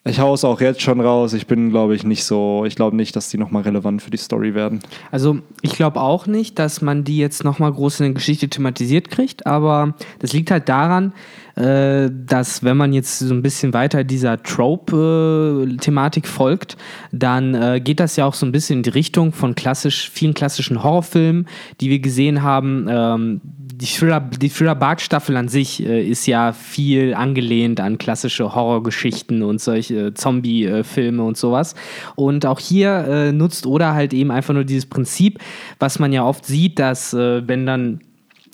ich 0.09 0.21
hau 0.21 0.33
es 0.33 0.43
auch 0.45 0.61
jetzt 0.61 0.81
schon 0.81 1.01
raus. 1.01 1.35
Ich 1.35 1.47
bin, 1.47 1.69
glaube 1.71 1.95
ich, 1.95 2.03
nicht 2.03 2.25
so, 2.25 2.65
ich 2.67 2.77
glaube 2.77 2.97
nicht, 2.97 3.15
dass 3.15 3.29
die 3.29 3.37
nochmal 3.37 3.63
relevant 3.63 4.01
für 4.01 4.11
die 4.11 4.17
Story 4.17 4.55
werden. 4.55 4.81
Also 5.11 5.41
ich 5.61 5.73
glaube 5.73 6.01
auch 6.01 6.27
nicht, 6.27 6.59
dass 6.59 6.81
man 6.81 7.05
die 7.05 7.19
jetzt 7.19 7.45
nochmal 7.45 7.73
groß 7.73 8.01
in 8.01 8.07
der 8.07 8.15
Geschichte 8.15 8.49
thematisiert 8.49 9.11
kriegt, 9.11 9.47
aber 9.47 9.95
das 10.19 10.33
liegt 10.33 10.51
halt 10.51 10.69
daran, 10.69 11.13
äh, 11.57 12.11
dass 12.11 12.63
wenn 12.63 12.77
man 12.77 12.93
jetzt 12.93 13.19
so 13.19 13.35
ein 13.35 13.43
bisschen 13.43 13.75
weiter 13.75 14.03
dieser 14.03 14.43
Trope-Thematik 14.43 16.27
folgt, 16.27 16.79
dann 17.13 17.55
äh, 17.55 17.81
geht 17.83 18.01
das 18.01 18.17
ja 18.17 18.25
auch 18.25 18.35
so 18.35 18.47
ein 18.47 18.53
bisschen 18.53 18.79
in 18.79 18.83
die 18.85 18.91
Richtung 18.91 19.33
von 19.33 19.55
klassisch, 19.55 20.09
vielen 20.11 20.33
klassischen 20.33 20.83
Horrorfilmen, 20.83 21.47
die 21.81 21.91
wir 21.91 21.99
gesehen 21.99 22.43
haben. 22.43 22.87
Ähm, 22.89 23.41
die 23.81 23.87
Thriller, 23.87 24.21
die 24.21 24.49
Thriller 24.49 24.75
Bark 24.75 25.01
Staffel 25.01 25.37
an 25.37 25.47
sich 25.47 25.85
äh, 25.85 26.05
ist 26.05 26.27
ja 26.27 26.53
viel 26.53 27.15
angelehnt 27.15 27.79
an 27.81 27.97
klassische 27.97 28.55
Horrorgeschichten 28.55 29.43
und 29.43 29.61
solche 29.61 30.15
Zombie-Filme 30.15 31.23
und 31.23 31.37
sowas. 31.37 31.77
Und 32.17 32.45
auch 32.45 32.59
hier 32.59 33.07
äh, 33.07 33.33
nutzt 33.33 33.67
Oda 33.67 33.95
halt 33.95 34.13
eben 34.13 34.33
einfach 34.33 34.53
nur 34.53 34.65
dieses 34.65 34.87
Prinzip, 34.87 35.39
was 35.79 36.01
man 36.01 36.13
ja 36.13 36.25
oft 36.25 36.45
sieht, 36.45 36.81
dass 36.81 37.15
äh, 37.15 37.47
wenn 37.47 37.67
dann 37.67 38.01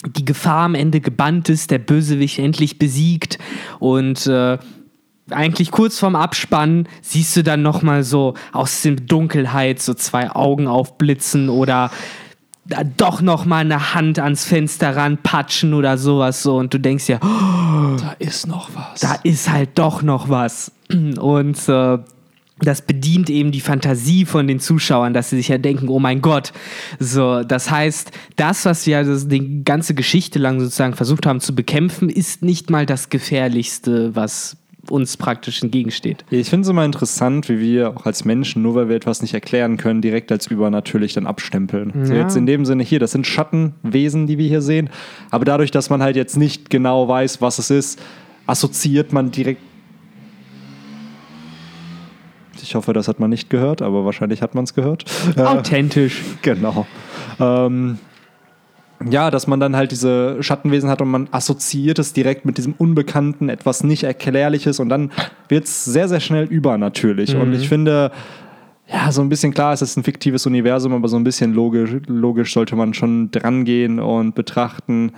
die 0.06 0.26
Gefahr 0.26 0.66
am 0.66 0.74
Ende 0.74 1.00
gebannt 1.00 1.48
ist, 1.48 1.70
der 1.70 1.78
Bösewicht 1.78 2.38
endlich 2.38 2.78
besiegt 2.78 3.38
und 3.78 4.26
äh, 4.26 4.58
eigentlich 5.30 5.70
kurz 5.70 5.98
vorm 5.98 6.16
Abspann 6.16 6.86
siehst 7.00 7.34
du 7.34 7.42
dann 7.42 7.62
noch 7.62 7.80
mal 7.80 8.02
so 8.02 8.34
aus 8.52 8.82
der 8.82 8.96
Dunkelheit 8.96 9.80
so 9.80 9.94
zwei 9.94 10.30
Augen 10.30 10.66
aufblitzen 10.66 11.48
oder 11.48 11.90
doch 12.96 13.20
noch 13.20 13.44
mal 13.44 13.58
eine 13.58 13.94
Hand 13.94 14.18
ans 14.18 14.44
Fenster 14.44 14.96
ranpatschen 14.96 15.74
oder 15.74 15.98
sowas 15.98 16.42
so 16.42 16.56
und 16.56 16.72
du 16.72 16.78
denkst 16.78 17.08
ja, 17.08 17.18
oh, 17.22 17.96
Da 17.96 18.14
ist 18.18 18.46
noch 18.46 18.70
was. 18.74 19.00
da 19.00 19.14
ist 19.22 19.50
halt 19.50 19.70
doch 19.78 20.02
noch 20.02 20.28
was. 20.28 20.72
Und 20.88 21.68
äh, 21.68 21.98
das 22.60 22.82
bedient 22.82 23.30
eben 23.30 23.52
die 23.52 23.60
Fantasie 23.60 24.24
von 24.24 24.46
den 24.46 24.60
Zuschauern, 24.60 25.12
dass 25.12 25.30
sie 25.30 25.36
sich 25.36 25.48
ja 25.48 25.58
denken, 25.58 25.88
oh 25.88 25.98
mein 25.98 26.20
Gott. 26.22 26.52
So, 26.98 27.42
das 27.42 27.70
heißt, 27.70 28.12
das, 28.36 28.64
was 28.64 28.86
wir 28.86 29.02
das, 29.02 29.28
die 29.28 29.64
ganze 29.64 29.94
Geschichte 29.94 30.38
lang 30.38 30.60
sozusagen 30.60 30.94
versucht 30.94 31.26
haben 31.26 31.40
zu 31.40 31.54
bekämpfen, 31.54 32.08
ist 32.08 32.42
nicht 32.42 32.70
mal 32.70 32.86
das 32.86 33.08
Gefährlichste, 33.08 34.14
was 34.14 34.56
uns 34.90 35.16
praktisch 35.16 35.62
entgegensteht. 35.62 36.24
Ich 36.30 36.50
finde 36.50 36.62
es 36.64 36.68
immer 36.68 36.84
interessant, 36.84 37.48
wie 37.48 37.58
wir 37.60 37.90
auch 37.90 38.06
als 38.06 38.24
Menschen, 38.24 38.62
nur 38.62 38.74
weil 38.74 38.88
wir 38.88 38.96
etwas 38.96 39.22
nicht 39.22 39.34
erklären 39.34 39.76
können, 39.76 40.00
direkt 40.02 40.30
als 40.32 40.46
übernatürlich 40.48 41.12
dann 41.14 41.26
abstempeln. 41.26 41.92
So 42.04 42.12
Ja. 42.14 42.20
jetzt 42.20 42.36
in 42.36 42.46
dem 42.46 42.64
Sinne 42.64 42.82
hier, 42.82 42.98
das 43.00 43.12
sind 43.12 43.26
Schattenwesen, 43.26 44.26
die 44.26 44.38
wir 44.38 44.48
hier 44.48 44.62
sehen. 44.62 44.90
Aber 45.30 45.44
dadurch, 45.44 45.70
dass 45.70 45.90
man 45.90 46.02
halt 46.02 46.16
jetzt 46.16 46.36
nicht 46.36 46.70
genau 46.70 47.08
weiß, 47.08 47.40
was 47.40 47.58
es 47.58 47.70
ist, 47.70 48.02
assoziiert 48.46 49.12
man 49.12 49.30
direkt. 49.30 49.60
Ich 52.62 52.74
hoffe, 52.74 52.92
das 52.92 53.08
hat 53.08 53.20
man 53.20 53.30
nicht 53.30 53.50
gehört, 53.50 53.82
aber 53.82 54.04
wahrscheinlich 54.04 54.40
hat 54.40 54.54
man 54.54 54.64
es 54.64 54.74
gehört. 54.74 55.04
Äh, 55.36 55.40
Authentisch. 55.42 56.22
Genau. 56.42 56.86
Ähm, 57.38 57.98
ja, 59.08 59.30
dass 59.30 59.46
man 59.46 59.60
dann 59.60 59.76
halt 59.76 59.90
diese 59.90 60.42
Schattenwesen 60.42 60.88
hat 60.88 61.02
und 61.02 61.08
man 61.08 61.28
assoziiert 61.30 61.98
es 61.98 62.12
direkt 62.12 62.44
mit 62.44 62.58
diesem 62.58 62.74
Unbekannten, 62.74 63.48
etwas 63.48 63.84
nicht 63.84 64.04
Erklärliches 64.04 64.80
und 64.80 64.88
dann 64.88 65.10
wird 65.48 65.64
es 65.64 65.84
sehr, 65.84 66.08
sehr 66.08 66.20
schnell 66.20 66.44
übernatürlich. 66.44 67.36
Und 67.36 67.52
ich 67.54 67.68
finde, 67.68 68.12
ja, 68.86 69.10
so 69.12 69.20
ein 69.22 69.28
bisschen 69.28 69.52
klar, 69.52 69.72
es 69.72 69.82
ist 69.82 69.96
ein 69.96 70.04
fiktives 70.04 70.46
Universum, 70.46 70.92
aber 70.92 71.08
so 71.08 71.16
ein 71.16 71.24
bisschen 71.24 71.54
logisch, 71.54 71.96
logisch 72.06 72.52
sollte 72.52 72.76
man 72.76 72.94
schon 72.94 73.30
drangehen 73.30 73.98
und 73.98 74.34
betrachten, 74.34 75.12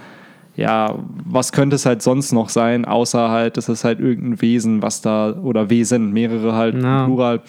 ja, 0.56 0.94
was 1.24 1.52
könnte 1.52 1.76
es 1.76 1.84
halt 1.84 2.00
sonst 2.00 2.32
noch 2.32 2.48
sein, 2.48 2.86
außer 2.86 3.30
halt, 3.30 3.58
es 3.58 3.68
ist 3.68 3.84
halt 3.84 4.00
irgendein 4.00 4.40
Wesen, 4.40 4.82
was 4.82 5.02
da, 5.02 5.32
oder 5.32 5.68
Wesen, 5.68 6.12
mehrere 6.12 6.54
halt, 6.54 6.82
Ja. 6.82 7.04
Plural, 7.04 7.42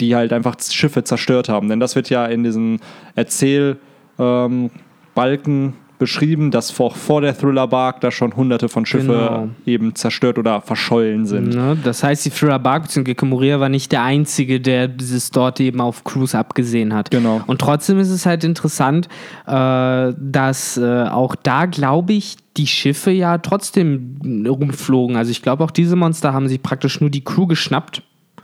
die 0.00 0.16
halt 0.16 0.32
einfach 0.32 0.56
Schiffe 0.58 1.04
zerstört 1.04 1.48
haben. 1.50 1.68
Denn 1.68 1.78
das 1.78 1.94
wird 1.94 2.08
ja 2.08 2.24
in 2.26 2.42
diesen 2.42 2.80
Erzählbalken 3.16 3.80
ähm, 4.18 4.70
Balken 5.14 5.74
beschrieben, 5.98 6.50
dass 6.50 6.72
vor, 6.72 6.90
vor 6.90 7.20
der 7.20 7.38
Thriller 7.38 7.68
Bark 7.68 8.00
da 8.00 8.10
schon 8.10 8.34
hunderte 8.34 8.68
von 8.68 8.84
Schiffen 8.84 9.08
Genau. 9.08 9.48
eben 9.64 9.94
zerstört 9.94 10.38
oder 10.38 10.60
verschollen 10.60 11.24
sind. 11.24 11.54
Ne? 11.54 11.78
Das 11.84 12.02
heißt, 12.02 12.24
die 12.24 12.30
Thriller 12.30 12.58
Bark 12.58 12.82
bzw. 12.82 13.04
Gecko 13.04 13.26
Moria 13.26 13.60
war 13.60 13.68
nicht 13.68 13.92
der 13.92 14.02
Einzige, 14.02 14.60
der 14.60 14.88
dieses 14.88 15.30
dort 15.30 15.60
eben 15.60 15.80
auf 15.80 16.02
Cruise 16.02 16.36
abgesehen 16.36 16.92
hat. 16.92 17.12
Genau. 17.12 17.42
Und 17.46 17.60
trotzdem 17.60 17.98
ist 18.00 18.10
es 18.10 18.26
halt 18.26 18.42
interessant, 18.42 19.08
äh, 19.46 20.12
dass 20.18 20.76
äh, 20.76 21.04
auch 21.04 21.36
da, 21.36 21.66
glaube 21.66 22.12
ich, 22.12 22.36
die 22.56 22.66
Schiffe 22.66 23.12
ja 23.12 23.38
trotzdem 23.38 24.44
rumflogen. 24.48 25.16
Also 25.16 25.30
ich 25.30 25.42
glaube, 25.42 25.62
auch 25.62 25.70
diese 25.70 25.94
Monster 25.96 26.32
haben 26.32 26.48
sich 26.48 26.60
praktisch 26.60 27.00
nur 27.00 27.10
die 27.10 27.22
Crew 27.22 27.46
geschnappt 27.46 28.02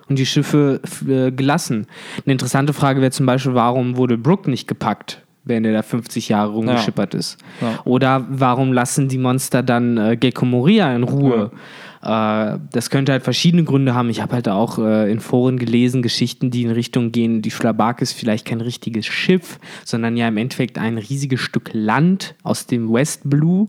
und 0.08 0.18
die 0.18 0.26
Schiffe 0.26 0.80
äh, 1.06 1.32
gelassen. 1.32 1.86
Eine 2.24 2.32
interessante 2.32 2.72
Frage 2.72 3.00
wäre 3.00 3.10
zum 3.10 3.26
Beispiel, 3.26 3.54
warum 3.54 3.96
wurde 3.96 4.16
Brooke 4.16 4.48
nicht 4.48 4.68
gepackt? 4.68 5.22
Während 5.50 5.66
er 5.66 5.72
da 5.72 5.82
50 5.82 6.28
Jahre 6.30 6.52
rumgeschippert 6.52 7.14
ist. 7.14 7.36
Ja. 7.60 7.80
Oder 7.84 8.24
warum 8.30 8.72
lassen 8.72 9.08
die 9.08 9.18
Monster 9.18 9.62
dann 9.62 9.98
äh, 9.98 10.16
Gecko 10.16 10.46
Moria 10.46 10.94
in 10.94 11.02
Ruhe? 11.02 11.50
Äh, 12.02 12.58
das 12.72 12.88
könnte 12.90 13.12
halt 13.12 13.22
verschiedene 13.22 13.64
Gründe 13.64 13.94
haben. 13.94 14.08
Ich 14.08 14.22
habe 14.22 14.32
halt 14.32 14.48
auch 14.48 14.78
äh, 14.78 15.10
in 15.10 15.20
Foren 15.20 15.58
gelesen, 15.58 16.02
Geschichten, 16.02 16.50
die 16.50 16.62
in 16.62 16.70
Richtung 16.70 17.12
gehen, 17.12 17.42
die 17.42 17.50
Schlabak 17.50 18.00
ist 18.00 18.12
vielleicht 18.12 18.46
kein 18.46 18.60
richtiges 18.60 19.06
Schiff, 19.06 19.58
sondern 19.84 20.16
ja 20.16 20.28
im 20.28 20.36
Endeffekt 20.36 20.78
ein 20.78 20.98
riesiges 20.98 21.40
Stück 21.40 21.70
Land 21.72 22.34
aus 22.42 22.66
dem 22.66 22.92
West 22.92 23.22
Blue 23.24 23.66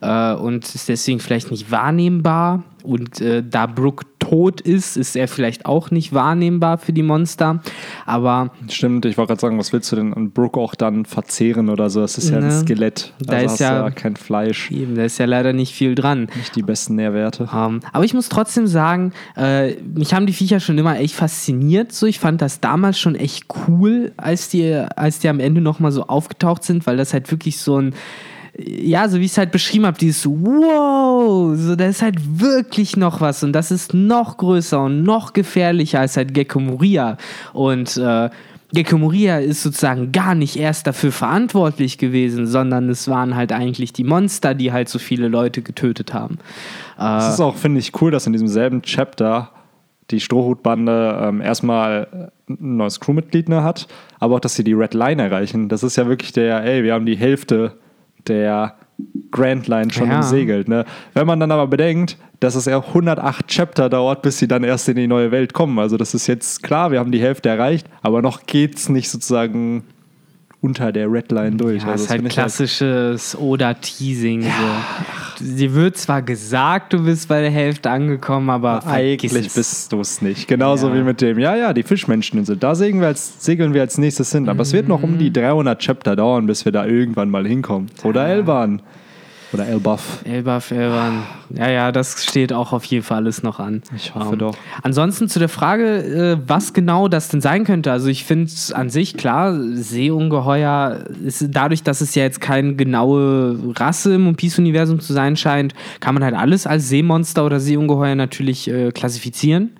äh, 0.00 0.34
und 0.34 0.64
ist 0.74 0.88
deswegen 0.88 1.20
vielleicht 1.20 1.50
nicht 1.50 1.70
wahrnehmbar. 1.70 2.64
Und 2.84 3.20
äh, 3.20 3.42
da 3.48 3.66
Brooke 3.66 4.04
tot 4.18 4.60
ist, 4.60 4.96
ist 4.96 5.16
er 5.16 5.26
vielleicht 5.28 5.66
auch 5.66 5.90
nicht 5.90 6.12
wahrnehmbar 6.12 6.78
für 6.78 6.92
die 6.92 7.02
Monster. 7.02 7.60
Aber 8.06 8.50
Stimmt, 8.68 9.04
ich 9.06 9.16
wollte 9.16 9.28
gerade 9.28 9.40
sagen, 9.40 9.58
was 9.58 9.72
willst 9.72 9.90
du 9.90 9.96
denn 9.96 10.12
an 10.14 10.30
Brooke 10.30 10.60
auch 10.60 10.74
dann 10.74 11.04
verzehren 11.04 11.68
oder 11.68 11.90
so? 11.90 12.00
Das 12.00 12.18
ist 12.18 12.30
ja 12.30 12.36
ein 12.38 12.44
Ne? 12.44 12.52
Skelett. 12.52 13.12
Da 13.20 13.34
also 13.38 13.54
ist 13.54 13.60
ja- 13.60 13.82
ja 13.84 13.90
kein 13.90 14.16
Fleisch, 14.16 14.70
eben, 14.70 14.94
da 14.94 15.04
ist 15.04 15.18
ja 15.18 15.24
leider 15.26 15.52
nicht 15.52 15.74
viel 15.74 15.94
dran. 15.94 16.28
nicht 16.36 16.54
die 16.54 16.62
besten 16.62 16.94
Nährwerte. 16.96 17.48
Ähm, 17.52 17.80
aber 17.92 18.04
ich 18.04 18.14
muss 18.14 18.28
trotzdem 18.28 18.66
sagen, 18.66 19.12
äh, 19.36 19.74
mich 19.82 20.14
haben 20.14 20.26
die 20.26 20.32
Viecher 20.32 20.60
schon 20.60 20.78
immer 20.78 20.98
echt 20.98 21.14
fasziniert. 21.14 21.92
So, 21.92 22.06
ich 22.06 22.18
fand 22.20 22.40
das 22.42 22.60
damals 22.60 22.98
schon 22.98 23.14
echt 23.14 23.46
cool, 23.68 24.12
als 24.16 24.48
die, 24.48 24.72
als 24.74 25.18
die 25.18 25.28
am 25.28 25.40
Ende 25.40 25.60
nochmal 25.60 25.92
so 25.92 26.04
aufgetaucht 26.06 26.62
sind, 26.64 26.86
weil 26.86 26.96
das 26.96 27.12
halt 27.12 27.30
wirklich 27.30 27.58
so 27.58 27.78
ein, 27.80 27.94
ja, 28.66 29.08
so 29.08 29.18
wie 29.18 29.24
ich 29.24 29.32
es 29.32 29.38
halt 29.38 29.52
beschrieben 29.52 29.86
habe, 29.86 29.98
dieses 29.98 30.26
Wow, 30.26 31.56
so 31.56 31.76
da 31.76 31.86
ist 31.86 32.02
halt 32.02 32.16
wirklich 32.40 32.96
noch 32.96 33.20
was 33.20 33.42
und 33.42 33.52
das 33.52 33.70
ist 33.70 33.94
noch 33.94 34.36
größer 34.36 34.82
und 34.82 35.02
noch 35.02 35.32
gefährlicher 35.32 36.00
als 36.00 36.16
halt 36.16 36.34
Gecko 36.34 36.60
Moria. 36.60 37.16
Und 37.52 37.96
äh, 37.96 38.30
Gecko 38.72 38.98
Moria 38.98 39.38
ist 39.38 39.62
sozusagen 39.62 40.12
gar 40.12 40.34
nicht 40.34 40.56
erst 40.56 40.86
dafür 40.86 41.10
verantwortlich 41.10 41.98
gewesen, 41.98 42.46
sondern 42.46 42.88
es 42.88 43.08
waren 43.08 43.34
halt 43.34 43.52
eigentlich 43.52 43.92
die 43.92 44.04
Monster, 44.04 44.54
die 44.54 44.72
halt 44.72 44.88
so 44.88 44.98
viele 44.98 45.28
Leute 45.28 45.62
getötet 45.62 46.14
haben. 46.14 46.38
Äh, 46.98 47.18
Es 47.18 47.34
ist 47.34 47.40
auch, 47.40 47.56
finde 47.56 47.80
ich, 47.80 48.00
cool, 48.00 48.10
dass 48.10 48.26
in 48.26 48.32
diesem 48.32 48.48
selben 48.48 48.82
Chapter 48.82 49.50
die 50.10 50.20
Strohhutbande 50.20 51.20
ähm, 51.22 51.40
erstmal 51.40 52.30
ein 52.48 52.76
neues 52.76 53.00
Crewmitglied 53.00 53.48
ne, 53.48 53.62
hat, 53.62 53.86
aber 54.18 54.36
auch, 54.36 54.40
dass 54.40 54.54
sie 54.54 54.64
die 54.64 54.72
Red 54.72 54.94
Line 54.94 55.22
erreichen. 55.22 55.68
Das 55.68 55.82
ist 55.82 55.96
ja 55.96 56.06
wirklich 56.08 56.32
der, 56.32 56.64
ey, 56.64 56.82
wir 56.82 56.94
haben 56.94 57.06
die 57.06 57.16
Hälfte 57.16 57.72
der 58.30 58.76
Grand 59.30 59.68
Line 59.68 59.92
schon 59.92 60.08
Ja. 60.08 60.16
umsegelt. 60.16 60.68
Ne? 60.68 60.84
Wenn 61.14 61.26
man 61.26 61.38
dann 61.40 61.50
aber 61.50 61.66
bedenkt, 61.66 62.16
dass 62.40 62.54
es 62.54 62.64
ja 62.64 62.78
108 62.78 63.46
Chapter 63.48 63.88
dauert, 63.90 64.22
bis 64.22 64.38
sie 64.38 64.48
dann 64.48 64.64
erst 64.64 64.88
in 64.88 64.96
die 64.96 65.06
neue 65.06 65.30
Welt 65.30 65.52
kommen. 65.52 65.78
Also 65.78 65.96
das 65.98 66.14
ist 66.14 66.26
jetzt 66.26 66.62
klar, 66.62 66.90
wir 66.90 66.98
haben 66.98 67.12
die 67.12 67.20
Hälfte 67.20 67.48
erreicht, 67.50 67.86
aber 68.02 68.22
noch 68.22 68.46
geht's 68.46 68.88
nicht 68.88 69.10
sozusagen 69.10 69.84
unter 70.62 70.92
der 70.92 71.10
Red 71.10 71.32
Line 71.32 71.56
durch. 71.56 71.82
Ja, 71.82 71.90
also 71.92 72.04
ist 72.04 72.10
halt 72.10 72.18
finde 72.18 72.28
ich 72.28 72.34
klassisches 72.34 73.34
Oder-Teasing. 73.36 74.42
So. 74.42 75.44
Dir 75.44 75.74
wird 75.74 75.96
zwar 75.96 76.20
gesagt, 76.20 76.92
du 76.92 77.02
bist 77.04 77.28
bei 77.28 77.40
der 77.40 77.50
Hälfte 77.50 77.90
angekommen, 77.90 78.50
aber 78.50 78.82
vergiss 78.82 79.32
Eigentlich 79.32 79.54
bist 79.54 79.90
du 79.92 80.00
es 80.00 80.20
nicht. 80.20 80.48
Genauso 80.48 80.88
Ja. 80.88 80.94
wie 80.96 81.02
mit 81.02 81.20
dem, 81.22 81.38
ja, 81.38 81.56
ja, 81.56 81.72
die 81.72 81.82
Fischmenscheninsel. 81.82 82.56
Da 82.56 82.74
segeln 82.74 83.00
wir 83.00 83.08
als, 83.08 83.42
segeln 83.44 83.72
wir 83.72 83.80
als 83.80 83.96
nächstes 83.96 84.32
hin. 84.32 84.48
Aber 84.50 84.62
es 84.62 84.72
wird 84.74 84.86
noch 84.86 85.02
um 85.02 85.12
Mhm. 85.14 85.18
die 85.18 85.32
300 85.32 85.78
Chapter 85.80 86.14
dauern, 86.14 86.46
bis 86.46 86.64
wir 86.66 86.72
da 86.72 86.84
irgendwann 86.84 87.30
mal 87.30 87.46
hinkommen. 87.46 87.90
Oder 88.04 88.26
Elban. 88.28 88.82
Oder 89.52 89.66
Elbaf. 89.66 90.20
Elbaf, 90.24 90.70
Elban. 90.70 91.24
Ja, 91.50 91.68
ja, 91.68 91.92
das 91.92 92.24
steht 92.24 92.52
auch 92.52 92.72
auf 92.72 92.84
jeden 92.84 93.02
Fall 93.02 93.18
alles 93.18 93.42
noch 93.42 93.58
an. 93.58 93.82
Ich 93.96 94.14
hoffe 94.14 94.36
doch. 94.36 94.56
Ansonsten 94.82 95.28
zu 95.28 95.40
der 95.40 95.48
Frage, 95.48 96.38
äh, 96.38 96.38
was 96.46 96.72
genau 96.72 97.08
das 97.08 97.28
denn 97.28 97.40
sein 97.40 97.64
könnte. 97.64 97.90
Also 97.90 98.08
ich 98.08 98.24
finde 98.24 98.44
es 98.44 98.72
an 98.72 98.90
sich 98.90 99.16
klar, 99.16 99.58
Seeungeheuer 99.74 101.04
ist 101.24 101.44
dadurch, 101.50 101.82
dass 101.82 102.00
es 102.00 102.14
ja 102.14 102.22
jetzt 102.22 102.40
keine 102.40 102.76
genaue 102.76 103.58
Rasse 103.76 104.14
im 104.14 104.28
One 104.28 104.36
Piece-Universum 104.36 105.00
zu 105.00 105.12
sein 105.12 105.36
scheint, 105.36 105.74
kann 105.98 106.14
man 106.14 106.22
halt 106.22 106.34
alles 106.34 106.66
als 106.66 106.88
Seemonster 106.88 107.44
oder 107.44 107.58
Seeungeheuer 107.58 108.14
natürlich 108.14 108.68
äh, 108.68 108.92
klassifizieren. 108.92 109.72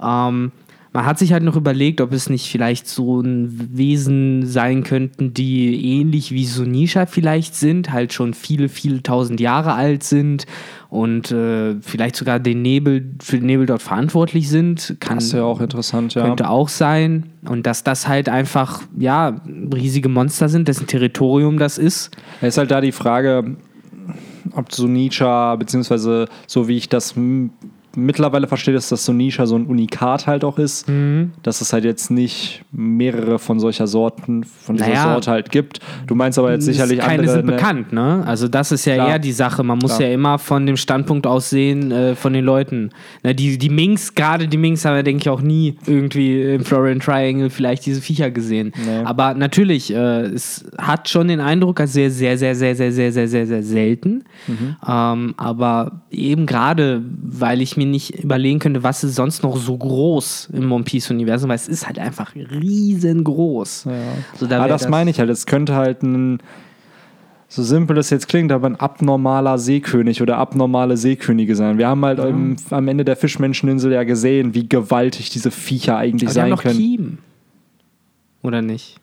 Ähm, 0.00 0.52
man 0.92 1.06
hat 1.06 1.18
sich 1.18 1.32
halt 1.32 1.44
noch 1.44 1.54
überlegt, 1.54 2.00
ob 2.00 2.12
es 2.12 2.28
nicht 2.28 2.50
vielleicht 2.50 2.88
so 2.88 3.20
ein 3.20 3.70
Wesen 3.72 4.44
sein 4.46 4.82
könnten, 4.82 5.32
die 5.32 5.98
ähnlich 5.98 6.32
wie 6.32 6.44
Sunisha 6.44 7.06
vielleicht 7.06 7.54
sind, 7.54 7.92
halt 7.92 8.12
schon 8.12 8.34
viele, 8.34 8.68
viele 8.68 9.02
tausend 9.02 9.40
Jahre 9.40 9.74
alt 9.74 10.02
sind 10.02 10.46
und 10.88 11.30
äh, 11.30 11.76
vielleicht 11.80 12.16
sogar 12.16 12.40
den 12.40 12.62
Nebel, 12.62 13.14
für 13.22 13.36
den 13.36 13.46
Nebel 13.46 13.66
dort 13.66 13.82
verantwortlich 13.82 14.48
sind. 14.48 14.96
Kann, 14.98 15.18
Das 15.18 15.26
ist 15.26 15.32
ja 15.32 15.44
auch 15.44 15.60
interessant, 15.60 16.14
ja. 16.14 16.26
könnte 16.26 16.50
auch 16.50 16.68
sein. 16.68 17.30
Und 17.46 17.66
dass 17.66 17.84
das 17.84 18.08
halt 18.08 18.28
einfach, 18.28 18.82
ja, 18.98 19.40
riesige 19.72 20.08
Monster 20.08 20.48
sind, 20.48 20.66
dessen 20.66 20.88
Territorium 20.88 21.58
das 21.58 21.78
ist. 21.78 22.10
Es 22.40 22.54
ist 22.54 22.58
halt 22.58 22.72
da 22.72 22.80
die 22.80 22.92
Frage, 22.92 23.56
ob 24.52 24.72
Sunisha, 24.72 25.54
beziehungsweise 25.54 26.26
so 26.48 26.66
wie 26.66 26.76
ich 26.76 26.88
das 26.88 27.14
mittlerweile 27.96 28.46
verstehe, 28.46 28.74
dass 28.74 28.88
Sunisha 28.88 29.46
so 29.46 29.56
ein 29.56 29.66
Unikat 29.66 30.26
halt 30.26 30.44
auch 30.44 30.58
ist. 30.58 30.88
Mhm. 30.88 31.32
Dass 31.42 31.60
es 31.60 31.72
halt 31.72 31.84
jetzt 31.84 32.10
nicht 32.10 32.62
mehrere 32.72 33.38
von 33.38 33.58
solcher 33.60 33.86
Sorten, 33.86 34.44
von 34.44 34.76
dieser 34.76 34.88
Naja. 34.88 35.12
Sorte 35.12 35.30
halt 35.30 35.50
gibt. 35.50 35.80
Du 36.06 36.14
meinst 36.14 36.38
aber 36.38 36.52
jetzt 36.52 36.64
sicherlich 36.64 37.00
Keine 37.00 37.20
andere. 37.20 37.36
sind 37.36 37.46
ne? 37.46 37.52
bekannt, 37.52 37.92
ne? 37.92 38.22
Also 38.26 38.48
das 38.48 38.72
ist 38.72 38.84
ja 38.84 38.94
Klar. 38.94 39.08
eher 39.08 39.18
die 39.18 39.32
Sache. 39.32 39.62
Man 39.62 39.78
muss 39.78 39.96
Klar. 39.96 40.08
ja 40.08 40.14
immer 40.14 40.38
von 40.38 40.66
dem 40.66 40.76
Standpunkt 40.76 41.26
aus 41.26 41.50
sehen, 41.50 41.90
äh, 41.90 42.14
von 42.14 42.32
den 42.32 42.44
Leuten. 42.44 42.90
Ne, 43.22 43.34
die, 43.34 43.58
die 43.58 43.70
Minks, 43.70 44.14
gerade 44.14 44.46
die 44.46 44.56
Minks 44.56 44.84
haben 44.84 44.96
ja, 44.96 45.02
denke 45.02 45.22
ich, 45.22 45.28
auch 45.28 45.42
nie 45.42 45.76
irgendwie 45.86 46.42
im 46.54 46.64
Florian 46.64 47.00
Triangle 47.00 47.50
vielleicht 47.50 47.86
diese 47.86 48.00
Viecher 48.00 48.30
gesehen. 48.30 48.72
Nee. 48.76 49.04
Aber 49.04 49.34
natürlich, 49.34 49.92
äh, 49.92 50.22
es 50.22 50.64
hat 50.78 51.08
schon 51.08 51.28
den 51.28 51.40
Eindruck, 51.40 51.80
als 51.80 51.92
sehr, 51.92 52.10
sehr, 52.10 52.36
sehr, 52.36 52.54
sehr, 52.54 52.74
sehr, 52.74 52.92
sehr, 52.92 53.10
sehr, 53.12 53.26
sehr, 53.28 53.46
sehr 53.46 53.62
selten. 53.62 54.24
Mhm. 54.46 54.76
Ähm, 54.86 55.34
aber 55.36 56.02
eben 56.10 56.46
gerade, 56.46 57.02
weil 57.22 57.60
ich 57.60 57.76
mir 57.86 57.86
nicht 57.90 58.22
überlegen 58.22 58.58
könnte, 58.58 58.82
was 58.82 59.02
ist 59.02 59.14
sonst 59.16 59.42
noch 59.42 59.56
so 59.56 59.76
groß 59.76 60.50
im 60.52 60.70
One 60.70 60.84
Piece-Universum, 60.84 61.48
weil 61.48 61.56
es 61.56 61.68
ist 61.68 61.86
halt 61.86 61.98
einfach 61.98 62.34
riesengroß. 62.34 63.84
Ja. 63.86 63.92
So, 64.38 64.46
da 64.46 64.56
Aber 64.56 64.64
wär 64.66 64.68
das, 64.68 64.88
meine 64.88 65.10
ich 65.10 65.18
halt. 65.18 65.30
Es 65.30 65.46
könnte 65.46 65.74
halt 65.74 66.02
ein, 66.02 66.38
so 67.48 67.62
simpel 67.62 67.98
es 67.98 68.10
jetzt 68.10 68.28
klingt, 68.28 68.52
aber 68.52 68.68
ein 68.68 68.76
abnormaler 68.76 69.58
Seekönig 69.58 70.22
oder 70.22 70.36
abnormale 70.38 70.96
Seekönige 70.96 71.56
sein. 71.56 71.78
Wir 71.78 71.88
haben 71.88 72.04
halt 72.04 72.18
im, 72.20 72.56
am 72.70 72.86
Ende 72.88 73.04
der 73.04 73.16
Fischmenscheninsel 73.16 73.92
ja 73.92 74.04
gesehen, 74.04 74.54
wie 74.54 74.68
gewaltig 74.68 75.30
diese 75.30 75.50
Viecher 75.50 75.96
eigentlich 75.96 76.28
Aber 76.28 76.34
sein 76.34 76.50
noch 76.50 76.62
können. 76.62 76.76
Kiemen. 76.76 77.18
Oder 78.42 78.62
nicht? 78.62 78.96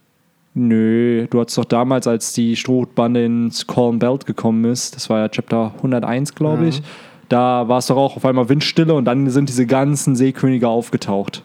Nö, 0.54 1.28
du 1.30 1.40
hattest 1.40 1.58
doch 1.58 1.66
damals, 1.66 2.08
als 2.08 2.34
die 2.34 2.56
Strohbande 2.56 3.24
ins 3.24 3.68
Calm 3.68 4.00
Belt 4.00 4.26
gekommen 4.26 4.66
ist, 4.66 4.96
das 4.96 5.08
war 5.10 5.20
ja 5.20 5.30
Chapter 5.30 5.74
101, 5.78 6.34
glaube 6.34 6.64
Ja. 6.64 6.70
ich, 6.70 6.82
da 7.30 7.68
war 7.68 7.80
es 7.80 7.88
doch 7.88 7.98
auch 7.98 8.16
auf 8.16 8.26
einmal 8.26 8.50
Windstille 8.50 8.94
und 8.94 9.06
dann 9.06 9.30
sind 9.30 9.50
diese 9.50 9.66
ganzen 9.66 10.16
Seekönige 10.16 10.68
aufgetaucht. 10.68 11.44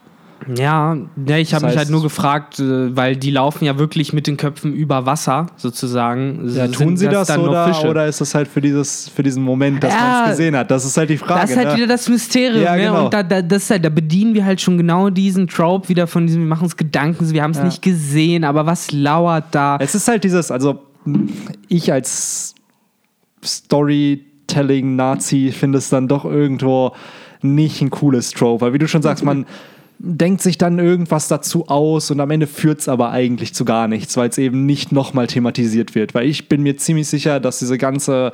Ja, 0.57 0.97
ja 1.27 1.37
ich 1.37 1.55
habe 1.55 1.63
Das 1.67 1.73
mich 1.73 1.79
halt 1.79 1.91
nur 1.91 2.03
gefragt, 2.03 2.59
äh, 2.59 2.97
weil 2.97 3.17
die 3.17 3.31
laufen 3.31 3.65
ja 3.65 3.79
wirklich 3.79 4.13
mit 4.13 4.27
den 4.27 4.37
Köpfen 4.37 4.73
über 4.73 5.07
Wasser, 5.07 5.47
sozusagen. 5.57 6.49
Ja, 6.49 6.69
tun 6.69 6.97
sie 6.97 7.09
das 7.09 7.29
dann 7.29 7.41
nur 7.43 7.51
oder, 7.51 7.85
oder 7.89 8.07
ist 8.07 8.21
das 8.21 8.35
halt 8.35 8.49
für, 8.49 8.61
dieses, 8.61 9.09
für 9.09 9.23
diesen 9.23 9.43
Moment, 9.43 9.83
dass 9.83 9.95
Ja, 9.95 10.01
man 10.01 10.25
es 10.25 10.31
gesehen 10.31 10.57
hat? 10.57 10.71
Das 10.71 10.85
ist 10.85 10.97
halt 10.97 11.11
die 11.11 11.19
Frage. 11.19 11.43
Das 11.43 11.51
ist 11.51 11.57
halt 11.57 11.69
ne? 11.69 11.77
wieder 11.77 11.87
das 11.87 12.09
Mysterium, 12.09 12.63
Ja, 12.63 12.75
ne? 12.75 12.83
genau. 12.83 13.05
Und 13.05 13.15
da, 13.15 13.23
da, 13.23 13.43
das 13.43 13.71
halt, 13.71 13.85
da 13.85 13.89
bedienen 13.89 14.35
wir 14.35 14.45
halt 14.45 14.61
schon 14.61 14.77
genau 14.77 15.11
diesen 15.11 15.47
Trope 15.47 15.89
wieder 15.89 16.07
von 16.07 16.27
diesem, 16.27 16.43
wir 16.43 16.49
machen 16.49 16.65
uns 16.65 16.77
Gedanken, 16.77 17.31
wir 17.31 17.43
haben 17.43 17.53
es 17.53 17.59
Ja. 17.59 17.65
nicht 17.65 17.83
gesehen, 17.83 18.45
aber 18.45 18.67
was 18.67 18.91
lauert 18.93 19.45
da? 19.53 19.77
Es 19.81 19.95
ist 19.95 20.09
halt 20.09 20.25
dieses, 20.25 20.51
also 20.51 20.83
ich 21.69 21.93
als 21.93 22.55
Storytelling-Nazi 24.53 25.53
finde 25.53 25.79
es 25.79 25.89
dann 25.89 26.09
doch 26.09 26.25
irgendwo 26.25 26.93
nicht 27.41 27.81
ein 27.83 27.91
cooles 27.91 28.31
Trope, 28.31 28.61
weil 28.61 28.73
wie 28.73 28.79
du 28.79 28.87
schon 28.87 29.03
sagst, 29.03 29.25
man 29.25 29.47
denkt 29.99 30.43
sich 30.43 30.59
dann 30.59 30.79
irgendwas 30.79 31.29
dazu 31.29 31.69
aus 31.69 32.11
und 32.11 32.21
am 32.21 32.31
Ende 32.31 32.47
führt 32.47 32.81
es 32.81 32.89
aber 32.89 33.11
eigentlich 33.11 33.55
zu 33.55 33.65
gar 33.65 33.89
nichts, 33.89 34.17
weil 34.17 34.29
es 34.29 34.39
eben 34.39 34.67
nicht 34.67 34.93
nochmal 34.93 35.27
thematisiert 35.27 35.95
wird. 35.95 36.15
Weil 36.15 36.27
ich 36.27 36.49
bin 36.49 36.63
mir 36.63 36.77
ziemlich 36.77 37.09
sicher, 37.09 37.41
dass 37.41 37.61
diese 37.61 37.79
ganze 37.79 38.33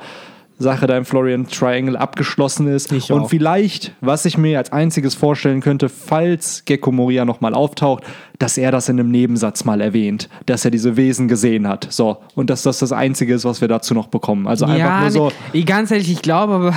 Sache 0.57 0.87
da 0.87 0.97
im 0.97 1.05
Florian 1.05 1.47
Triangle 1.47 1.95
abgeschlossen 1.95 2.67
ist. 2.67 2.91
Ich 2.91 3.11
und 3.11 3.21
auch. 3.21 3.29
vielleicht, 3.29 3.93
was 4.01 4.25
ich 4.25 4.37
mir 4.37 4.57
als 4.57 4.71
einziges 4.71 5.15
vorstellen 5.15 5.61
könnte, 5.61 5.89
falls 5.89 6.65
Gecko 6.65 6.91
Moria 6.91 7.23
nochmal 7.23 7.53
auftaucht, 7.53 8.03
dass 8.39 8.57
er 8.57 8.71
das 8.71 8.87
in 8.87 8.97
einem 8.99 9.11
Nebensatz 9.11 9.65
mal 9.65 9.81
erwähnt, 9.81 10.29
dass 10.45 10.63
er 10.63 10.71
diese 10.71 10.95
Wesen 10.95 11.27
gesehen 11.27 11.67
hat. 11.67 11.87
So, 11.91 12.17
und 12.35 12.49
dass 12.49 12.63
das 12.63 12.79
das 12.79 12.93
Einzige 12.93 13.33
ist, 13.33 13.43
was 13.43 13.59
wir 13.59 13.67
dazu 13.67 13.93
noch 13.93 14.07
bekommen. 14.07 14.47
Also 14.47 14.65
einfach 14.65 14.79
ja, 14.79 15.01
nur 15.01 15.11
so. 15.11 15.31
nee, 15.53 15.63
ganz 15.63 15.91
ehrlich, 15.91 16.09
ich 16.09 16.21
glaube 16.21 16.53
aber, 16.53 16.73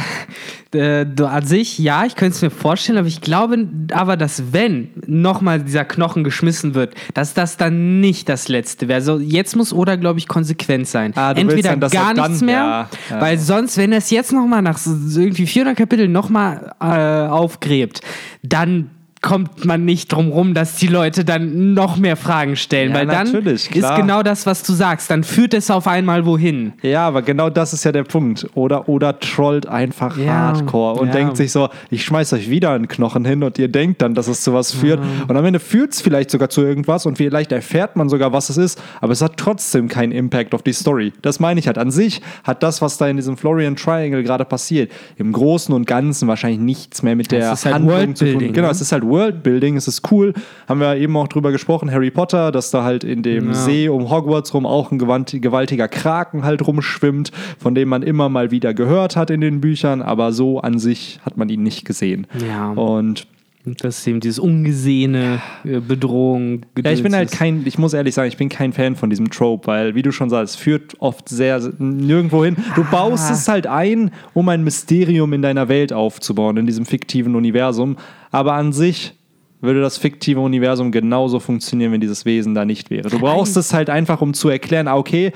äh, 0.75 1.07
an 1.23 1.47
sich, 1.47 1.79
ja, 1.79 2.05
ich 2.05 2.17
könnte 2.17 2.35
es 2.35 2.43
mir 2.43 2.51
vorstellen, 2.51 2.99
aber 2.99 3.07
ich 3.07 3.21
glaube 3.21 3.69
aber, 3.93 4.17
dass 4.17 4.53
wenn 4.53 4.89
nochmal 5.07 5.63
dieser 5.63 5.85
Knochen 5.85 6.25
geschmissen 6.25 6.75
wird, 6.75 6.95
dass 7.15 7.33
das 7.33 7.57
dann 7.57 8.01
nicht 8.01 8.29
das 8.29 8.49
Letzte 8.49 8.89
wäre. 8.89 9.01
So, 9.01 9.21
jetzt 9.21 9.55
muss 9.55 9.73
Oda, 9.73 9.95
glaube 9.95 10.19
ich, 10.19 10.27
konsequent 10.27 10.89
sein. 10.89 11.13
Ah, 11.15 11.31
Entweder 11.31 11.77
dann, 11.77 11.91
gar 11.91 12.09
er 12.11 12.15
dann- 12.15 12.31
nichts 12.31 12.43
mehr, 12.43 12.55
ja, 12.57 12.89
ja. 13.11 13.21
weil 13.21 13.39
sonst, 13.39 13.77
wenn 13.77 13.93
er 13.93 13.99
es 13.99 14.11
jetzt 14.11 14.33
nochmal 14.33 14.63
nach 14.63 14.81
irgendwie 14.85 15.47
400 15.47 15.77
Kapiteln 15.77 16.11
nochmal 16.11 16.75
äh, 16.81 17.29
aufgräbt, 17.31 18.01
dann 18.43 18.91
kommt 19.23 19.65
man 19.65 19.85
nicht 19.85 20.13
drum 20.13 20.33
rum, 20.33 20.53
dass 20.53 20.75
die 20.75 20.89
Leute 20.89 21.25
dann 21.25 21.75
noch 21.75 21.97
mehr 21.97 22.17
Fragen 22.17 22.57
stellen, 22.57 22.91
Ja, 22.91 22.97
weil 22.97 23.07
dann 23.07 23.33
ist 23.47 23.71
genau 23.71 24.25
das, 24.25 24.47
was 24.47 24.65
du 24.65 24.73
sagst, 24.73 25.11
dann 25.11 25.23
führt 25.23 25.55
es 25.55 25.71
auf 25.71 25.87
einmal 25.87 26.27
wohin. 26.27 26.73
Ja, 26.83 27.07
aber 27.07 27.23
genau 27.23 27.49
das 27.49 27.73
ist 27.73 27.85
ja 27.85 27.93
der 27.93 28.03
Punkt. 28.03 28.49
Oder, 28.55 28.89
oder 28.89 29.21
trollt 29.21 29.67
einfach 29.67 30.19
Ja, 30.19 30.33
hardcore 30.33 31.01
und 31.01 31.09
ja. 31.09 31.13
denkt 31.15 31.37
sich 31.37 31.53
so, 31.53 31.69
ich 31.89 32.05
schmeiß 32.05 32.33
euch 32.33 32.51
wieder 32.51 32.73
einen 32.73 32.89
Knochen 32.89 33.25
hin 33.25 33.45
und 33.45 33.61
ihr 33.61 33.69
denkt 33.69 34.03
dann, 34.03 34.15
dass 34.15 34.27
es 34.27 34.43
zu 34.43 34.53
was 34.53 34.73
führt. 34.73 35.01
Und 35.29 35.37
am 35.37 35.45
Ende 35.45 35.61
führt 35.61 35.93
es 35.93 36.01
vielleicht 36.01 36.31
sogar 36.31 36.49
zu 36.49 36.63
irgendwas 36.63 37.07
und 37.07 37.17
vielleicht 37.17 37.53
erfährt 37.53 37.95
man 37.95 38.09
sogar, 38.09 38.33
was 38.33 38.51
es 38.51 38.57
ist, 38.57 38.83
aber 39.01 39.13
es 39.13 39.23
hat 39.23 39.37
trotzdem 39.37 39.87
keinen 39.87 40.11
Impact 40.11 40.53
auf 40.53 40.63
die 40.63 40.73
Story. 40.73 41.13
Das 41.23 41.39
meine 41.39 41.61
ich 41.61 41.69
halt. 41.69 41.79
An 41.79 41.93
sich 41.93 42.23
hat 42.43 42.63
das, 42.65 42.83
was 42.83 42.99
da 42.99 43.07
in 43.07 43.17
diesem 43.17 43.37
Florian 43.37 43.77
Triangle 43.77 44.25
gerade 44.25 44.45
passiert, 44.45 44.91
im 45.17 45.33
Großen 45.33 45.73
und 45.73 45.87
Ganzen 45.87 46.27
wahrscheinlich 46.27 46.61
nichts 46.61 47.05
mehr 47.05 47.15
mit 47.15 47.31
der 47.31 47.51
halt 47.51 47.65
Handlung 47.67 48.17
zu 48.17 48.33
tun. 48.33 48.53
Genau, 48.53 48.67
ne? 48.67 48.73
es 48.73 48.81
ist 48.81 48.91
halt 48.91 49.05
Worldbuilding, 49.13 49.77
es 49.77 49.87
ist 49.87 50.11
cool. 50.11 50.33
Haben 50.69 50.81
wir 50.81 50.97
eben 50.97 51.17
auch 51.17 51.29
drüber 51.29 51.53
gesprochen, 51.53 51.91
Harry 51.93 52.11
Potter, 52.11 52.51
dass 52.51 52.71
da 52.71 52.83
halt 52.83 53.05
in 53.05 53.23
dem 53.23 53.49
Ja. 53.49 53.55
See 53.55 53.89
um 53.89 54.11
Hogwarts 54.11 54.53
rum 54.55 54.65
auch 54.67 54.91
ein 54.91 54.99
gewalt- 54.99 55.41
gewaltiger 55.41 55.87
Kraken 55.87 56.45
halt 56.45 56.67
rumschwimmt, 56.67 57.31
von 57.59 57.75
dem 57.75 57.89
man 57.91 58.03
immer 58.03 58.29
mal 58.29 58.51
wieder 58.51 58.73
gehört 58.75 59.15
hat 59.17 59.31
in 59.31 59.41
den 59.43 59.61
Büchern, 59.61 60.01
aber 60.03 60.33
so 60.33 60.61
an 60.61 60.79
sich 60.79 61.21
hat 61.25 61.37
man 61.37 61.49
ihn 61.51 61.63
nicht 61.63 61.85
gesehen. 61.85 62.27
Ja. 62.49 62.71
Und 62.73 63.27
Das 63.65 63.99
ist 63.99 64.07
eben 64.09 64.19
dieses 64.19 64.41
ungesehene 64.41 65.41
äh, 65.65 65.79
Bedrohung. 65.79 66.63
ja, 66.85 66.91
ich 66.91 67.03
bin 67.03 67.15
halt 67.15 67.31
kein, 67.31 67.63
ich 67.65 67.79
muss 67.79 67.93
ehrlich 67.95 68.13
sagen, 68.15 68.27
ich 68.29 68.37
bin 68.37 68.49
kein 68.49 68.73
Fan 68.73 68.97
von 68.97 69.09
diesem 69.09 69.31
Trope, 69.31 69.69
weil, 69.69 69.95
wie 69.95 70.03
du 70.03 70.11
schon 70.11 70.31
sagst, 70.31 70.55
es 70.57 70.61
führt 70.61 70.95
oft 71.01 71.29
sehr 71.29 71.61
nirgendwo 71.79 72.45
hin. 72.45 72.57
Du 72.75 72.83
baust 72.85 73.31
Ah. 73.31 73.35
es 73.35 73.47
halt 73.47 73.69
ein, 73.69 74.11
um 74.35 74.49
ein 74.49 74.65
Mysterium 74.65 75.33
in 75.33 75.43
deiner 75.43 75.69
Welt 75.69 75.93
aufzubauen, 75.93 76.57
in 76.57 76.67
diesem 76.67 76.87
fiktiven 76.87 77.37
Universum. 77.37 77.97
Aber 78.33 78.55
an 78.55 78.73
sich 78.73 79.15
würde 79.61 79.81
das 79.81 79.97
fiktive 79.97 80.41
Universum 80.41 80.91
genauso 80.91 81.39
funktionieren, 81.39 81.93
wenn 81.93 82.01
dieses 82.01 82.25
Wesen 82.25 82.57
da 82.57 82.65
nicht 82.65 82.91
wäre. 82.91 83.09
Du 83.11 83.21
brauchst 83.21 83.57
es 83.57 83.73
halt 83.73 83.91
einfach, 83.91 84.21
um 84.21 84.35
zu 84.35 84.49
erklären, 84.49 84.89
ah, 84.89 84.97
okay, 84.97 85.33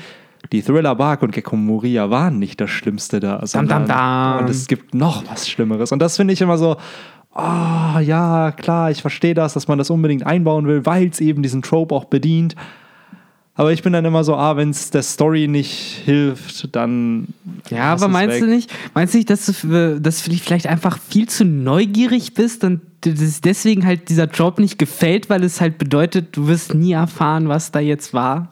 die 0.53 0.63
Thriller 0.63 0.95
Bark 0.97 1.23
und 1.23 1.31
Gekko 1.33 1.57
Moria 1.57 2.11
waren 2.11 2.39
nicht 2.41 2.61
das 2.61 2.71
Schlimmste 2.71 3.21
da. 3.21 3.47
sondern- 3.47 3.87
dam. 3.87 4.41
Und 4.41 4.51
es 4.51 4.67
gibt 4.67 4.95
noch 4.95 5.23
was 5.31 5.49
Schlimmeres. 5.49 5.93
Und 5.93 6.01
das 6.01 6.17
finde 6.17 6.35
ich 6.35 6.41
immer 6.41 6.59
so, 6.59 6.77
ah, 7.33 8.01
ja, 8.01 8.53
klar, 8.53 8.91
ich 8.91 9.01
verstehe 9.01 9.35
das, 9.35 9.55
dass 9.55 9.69
man 9.69 9.79
das 9.79 9.91
unbedingt 9.91 10.27
einbauen 10.27 10.67
will, 10.67 10.87
weil 10.87 11.09
es 11.09 11.21
eben 11.21 11.43
diesen 11.43 11.63
Trope 11.63 11.95
auch 11.95 12.05
bedient. 12.07 12.57
Aber 13.59 13.73
ich 13.73 13.83
bin 13.83 13.95
dann 13.95 14.05
immer 14.05 14.23
so, 14.23 14.37
ah, 14.37 14.57
wenn 14.57 14.69
es 14.69 14.91
der 14.91 15.03
Story 15.03 15.49
nicht 15.49 16.03
hilft, 16.05 16.77
dann. 16.77 17.29
Ja, 17.71 17.95
aber 17.95 18.09
meinst 18.09 18.37
weg. 18.37 18.43
du 18.43 18.49
nicht, 18.49 18.71
meinst 18.93 19.15
du 19.15 19.19
nicht, 19.19 19.31
dass 19.31 19.47
du, 19.47 19.75
äh, 19.75 20.01
dass 20.01 20.23
du 20.23 20.31
vielleicht 20.33 20.67
einfach 20.67 20.99
viel 20.99 21.27
zu 21.27 21.45
neugierig 21.47 22.35
bist 22.35 22.65
und 22.65 22.83
deswegen 23.05 23.87
halt 23.87 24.11
dieser 24.11 24.27
Job 24.27 24.59
nicht 24.59 24.79
gefällt, 24.79 25.31
weil 25.31 25.43
es 25.43 25.61
halt 25.61 25.79
bedeutet, 25.79 26.37
du 26.37 26.49
wirst 26.49 26.75
nie 26.75 26.93
erfahren, 26.93 27.49
was 27.49 27.73
da 27.73 27.81
jetzt 27.81 28.13
war? 28.13 28.51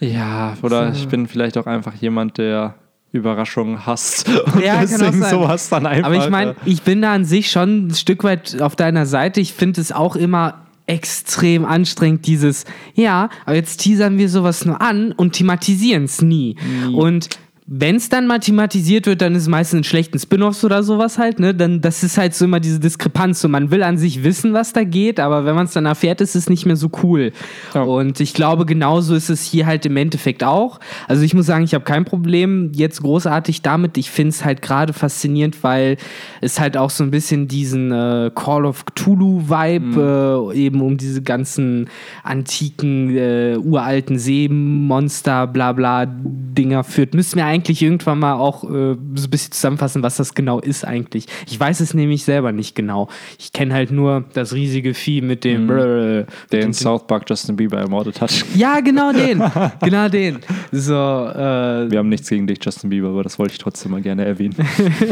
Ja, 0.00 0.56
oder 0.60 0.92
ich 0.92 1.08
bin 1.08 1.26
vielleicht 1.26 1.56
auch 1.56 1.66
einfach 1.66 1.94
jemand, 1.94 2.36
der 2.36 2.74
Überraschungen 3.14 3.86
hasst 3.86 4.28
und 4.54 4.62
Ja, 4.62 4.80
deswegen 4.80 5.22
sowas 5.22 5.68
dann 5.68 5.86
einfach. 5.86 6.06
Aber 6.06 6.16
ich 6.16 6.30
meine, 6.30 6.56
ich 6.64 6.82
bin 6.82 7.00
da 7.00 7.14
an 7.14 7.24
sich 7.24 7.50
schon 7.50 7.88
ein 7.88 7.94
Stück 7.94 8.24
weit 8.24 8.60
auf 8.60 8.76
deiner 8.76 9.06
Seite. 9.06 9.40
Ich 9.40 9.52
finde 9.54 9.80
es 9.80 9.92
auch 9.92 10.16
immer 10.16 10.64
extrem 10.86 11.64
anstrengend, 11.64 12.26
dieses, 12.26 12.64
ja, 12.94 13.30
aber 13.46 13.56
jetzt 13.56 13.78
teasern 13.78 14.18
wir 14.18 14.28
sowas 14.28 14.66
nur 14.66 14.82
an 14.82 15.12
und 15.12 15.32
thematisieren 15.32 16.04
es 16.04 16.20
nie. 16.20 16.56
Und 16.94 17.30
wenn 17.66 17.96
es 17.96 18.10
dann 18.10 18.26
mal 18.26 18.40
thematisiert 18.40 19.06
wird, 19.06 19.22
dann 19.22 19.34
ist 19.34 19.42
es 19.42 19.48
meistens 19.48 19.78
in 19.78 19.84
schlechten 19.84 20.18
Spin-offs 20.18 20.62
oder 20.64 20.82
sowas 20.82 21.16
halt, 21.16 21.40
ne? 21.40 21.54
Dann, 21.54 21.80
das 21.80 22.02
ist 22.02 22.18
halt 22.18 22.34
so 22.34 22.44
immer 22.44 22.60
diese 22.60 22.78
Diskrepanz. 22.78 23.40
So, 23.40 23.48
man 23.48 23.70
will 23.70 23.82
an 23.82 23.96
sich 23.96 24.22
wissen, 24.22 24.52
was 24.52 24.74
da 24.74 24.84
geht, 24.84 25.18
aber 25.18 25.46
wenn 25.46 25.54
man 25.54 25.64
es 25.64 25.72
dann 25.72 25.86
erfährt, 25.86 26.20
ist 26.20 26.36
es 26.36 26.50
nicht 26.50 26.66
mehr 26.66 26.76
so 26.76 26.90
cool. 27.02 27.32
Ja. 27.72 27.80
Und 27.82 28.20
ich 28.20 28.34
glaube, 28.34 28.66
genauso 28.66 29.14
ist 29.14 29.30
es 29.30 29.42
hier 29.42 29.64
halt 29.64 29.86
im 29.86 29.96
Endeffekt 29.96 30.44
auch. 30.44 30.78
Also 31.08 31.22
ich 31.22 31.32
muss 31.32 31.46
sagen, 31.46 31.64
ich 31.64 31.72
habe 31.72 31.84
kein 31.84 32.04
Problem 32.04 32.70
jetzt 32.74 33.00
großartig 33.00 33.62
damit. 33.62 33.96
Ich 33.96 34.10
finde 34.10 34.30
es 34.30 34.44
halt 34.44 34.60
gerade 34.60 34.92
faszinierend, 34.92 35.62
weil 35.64 35.96
es 36.42 36.60
halt 36.60 36.76
auch 36.76 36.90
so 36.90 37.02
ein 37.02 37.10
bisschen 37.10 37.48
diesen 37.48 37.90
äh, 37.92 38.30
Call 38.34 38.66
of 38.66 38.84
Cthulhu-Vibe 38.84 40.52
äh, 40.52 40.58
eben 40.58 40.82
um 40.82 40.98
diese 40.98 41.22
ganzen 41.22 41.88
antiken, 42.24 43.16
äh, 43.16 43.56
uralten 43.56 44.18
Seemonster, 44.18 45.46
bla 45.46 45.72
bla 45.72 46.04
Dinger 46.06 46.84
führt. 46.84 47.14
Müssen 47.14 47.36
wir 47.36 47.53
eigentlich 47.54 47.82
irgendwann 47.82 48.18
mal 48.18 48.34
auch 48.34 48.64
äh, 48.64 48.66
so 48.68 48.98
ein 48.98 49.30
bisschen 49.30 49.52
zusammenfassen, 49.52 50.02
was 50.02 50.16
das 50.16 50.34
genau 50.34 50.58
ist 50.58 50.84
eigentlich. 50.84 51.26
Ich 51.46 51.58
weiß 51.58 51.80
es 51.80 51.94
nämlich 51.94 52.24
selber 52.24 52.52
nicht 52.52 52.74
genau. 52.74 53.08
Ich 53.38 53.52
kenne 53.52 53.74
halt 53.74 53.90
nur 53.90 54.24
das 54.34 54.52
riesige 54.52 54.92
Vieh 54.92 55.20
mit 55.20 55.44
dem 55.44 55.66
Brrr, 55.66 56.26
der 56.50 56.60
in 56.60 56.72
South 56.72 57.06
Park 57.06 57.24
Justin 57.28 57.56
Bieber 57.56 57.78
ermordet 57.78 58.20
hat. 58.20 58.32
ja, 58.54 58.80
genau 58.80 59.12
den. 59.12 59.42
genau 59.80 60.08
den. 60.08 60.38
So, 60.72 60.92
äh, 60.92 61.90
Wir 61.90 61.98
haben 61.98 62.08
nichts 62.08 62.28
gegen 62.28 62.46
dich, 62.46 62.58
Justin 62.62 62.90
Bieber, 62.90 63.08
aber 63.08 63.22
das 63.22 63.38
wollte 63.38 63.52
ich 63.52 63.58
trotzdem 63.58 63.92
mal 63.92 64.02
gerne 64.02 64.24
erwähnen. 64.24 64.56